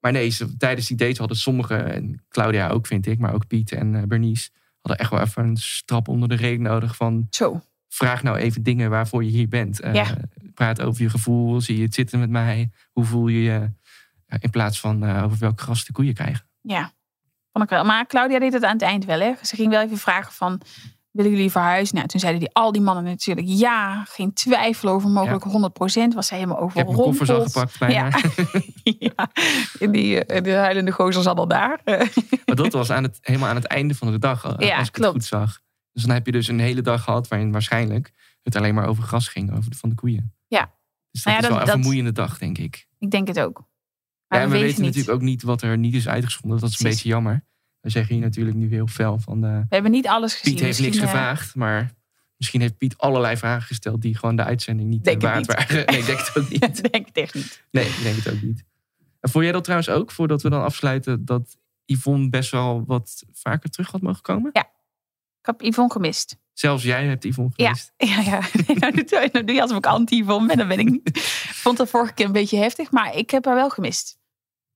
[0.00, 3.46] maar nee, ze- tijdens die dates hadden sommigen, en Claudia ook vind ik, maar ook
[3.46, 7.60] Piet en Bernice, hadden echt wel even een strap onder de reet nodig van Zo.
[7.94, 9.80] Vraag nou even dingen waarvoor je hier bent.
[9.80, 10.06] Eh, Ja.
[10.54, 13.70] Praat over je gevoel, zie je het zitten met mij, hoe voel je je,
[14.38, 16.46] in plaats van eh, over welk gras de koeien krijgen.
[16.60, 16.92] Ja,
[17.52, 17.84] vond ik wel.
[17.84, 19.32] Maar Claudia deed het aan het eind wel, hè?
[19.42, 20.60] Ze ging wel even vragen van,
[21.10, 21.94] willen jullie verhuizen?
[21.96, 24.04] Nou, toen zeiden die, al die mannen natuurlijk ja.
[24.04, 25.44] Geen twijfel over mogelijk
[26.10, 26.14] 100%.
[26.14, 27.94] Was zij helemaal heb mijn koffers al gepakt bijna.
[27.94, 28.10] Ja.
[29.16, 29.30] ja.
[29.90, 31.80] Die, eh, de huilende gozer zat al daar.
[31.84, 34.92] Maar dat was aan het, helemaal aan het einde van de dag, Ja, als ik
[34.92, 35.14] klopt.
[35.14, 35.60] het goed zag.
[35.94, 39.02] Dus dan heb je dus een hele dag gehad waarin waarschijnlijk het alleen maar over
[39.02, 40.34] gras ging, over de, van de koeien.
[40.46, 40.74] Ja.
[41.10, 42.86] Dus dat Nou ja, is wel dat- een vermoeiende dag, denk ik.
[42.98, 43.58] Ik denk het ook.
[44.28, 44.90] Maar Ja, en we, we weten niet.
[44.94, 46.60] natuurlijk ook niet wat er niet is uitgezonden.
[46.60, 46.96] Dat is een Precies.
[47.02, 47.44] beetje jammer.
[47.80, 49.40] We zeggen hier natuurlijk nu heel fel van...
[49.40, 50.54] de We hebben niet alles gezien.
[50.54, 51.92] Piet heeft niks Misschien, eh, gevraagd, maar
[52.36, 54.02] misschien heeft Piet allerlei vragen gesteld...
[54.02, 55.46] die gewoon de uitzending niet Denk eh, waard niet.
[55.56, 55.86] waren.
[55.86, 56.90] Nee, ik denk het ook niet.
[56.92, 57.64] Denk het echt niet.
[57.70, 58.64] Nee, ik denk het ook niet.
[59.20, 61.24] En vond jij dat trouwens ook, voordat we dan afsluiten...
[61.24, 64.50] dat Yvonne best wel wat vaker terug had mogen komen?
[64.52, 64.70] Ja.
[65.44, 66.36] Ik heb Yvonne gemist.
[66.52, 67.92] Zelfs jij hebt Yvonne Ja, gemist.
[68.16, 68.40] ja, ja.
[68.66, 70.56] Nee, nou, doe, nou doe je alsof ik anti-Yvonne ben.
[70.56, 71.08] Dat ben ik niet.
[71.16, 74.18] Ik vond het vorige keer een beetje heftig, maar ik heb haar wel gemist.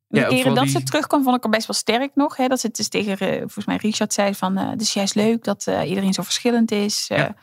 [0.06, 2.36] De Ja, keren dat die- ze terugkwam, vond ik haar best wel sterk nog.
[2.36, 2.46] Hè?
[2.48, 4.56] Dat ze het dus tegen, eh, volgens mij Richard zei van...
[4.56, 7.06] het is juist leuk dat eh, iedereen zo verschillend is.
[7.06, 7.34] Ja.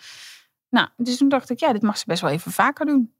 [0.69, 3.13] Nou, dus toen dacht ik, ja, dit mag ze best wel even vaker doen.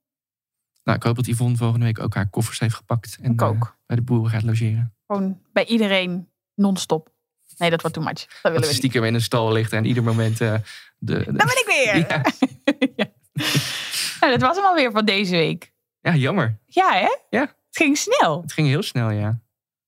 [0.83, 3.17] Nou, ik hoop dat Yvonne volgende week ook haar koffers heeft gepakt.
[3.21, 3.77] En ook.
[3.85, 4.95] bij de boeren gaat logeren.
[5.07, 7.13] Gewoon bij iedereen non-stop.
[7.57, 8.13] Nee, dat wordt too much.
[8.19, 8.77] Dat willen Dat we niet.
[8.77, 10.41] stiekem in een stal ligt en ieder moment...
[10.41, 10.53] eh,
[10.97, 11.97] de, de- Dan ben ik weer!
[12.07, 12.21] Ja.
[12.95, 13.05] Ja.
[14.19, 15.71] Nou, dat was hem alweer voor deze week.
[16.01, 16.57] ja, jammer.
[16.65, 17.15] Ja, hè?
[17.29, 17.39] Ja.
[17.41, 17.51] Het
[17.83, 18.41] ging snel.
[18.41, 19.39] Het ging heel snel, ja.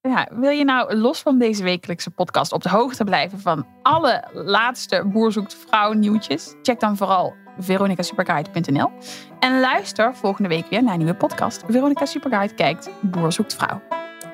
[0.02, 4.24] Ja, wil je nou los van deze wekelijkse podcast op de hoogte blijven van alle
[4.34, 6.54] laatste Boer zoekt vrouw nieuwtjes?
[6.62, 8.92] Check dan vooral veronicasuperguide.nl
[9.40, 11.64] en luister volgende week weer naar een nieuwe podcast.
[11.68, 13.82] Veronica Superguide kijkt Boer zoekt vrouw.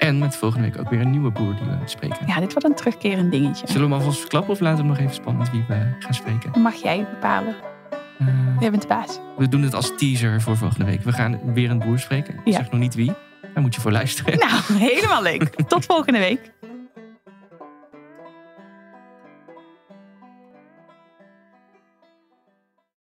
[0.07, 2.17] En met volgende week ook weer een nieuwe boer die we spreken.
[2.27, 3.67] Ja, dit wordt een terugkerend dingetje.
[3.67, 6.51] Zullen we hem alvast verklappen of laten we nog even spannend wie we gaan spreken?
[6.51, 7.55] Dan mag jij bepalen.
[8.19, 8.27] Eh,
[8.59, 9.19] Jij bent de baas.
[9.37, 11.03] we doen het als teaser voor volgende week.
[11.03, 12.33] We gaan weer een boer spreken.
[12.33, 12.53] Ik Ja.
[12.57, 13.11] zeg nog niet wie.
[13.53, 14.37] Daar moet je voor luisteren.
[14.39, 15.43] Nou, helemaal leuk.
[15.67, 16.51] Tot volgende week.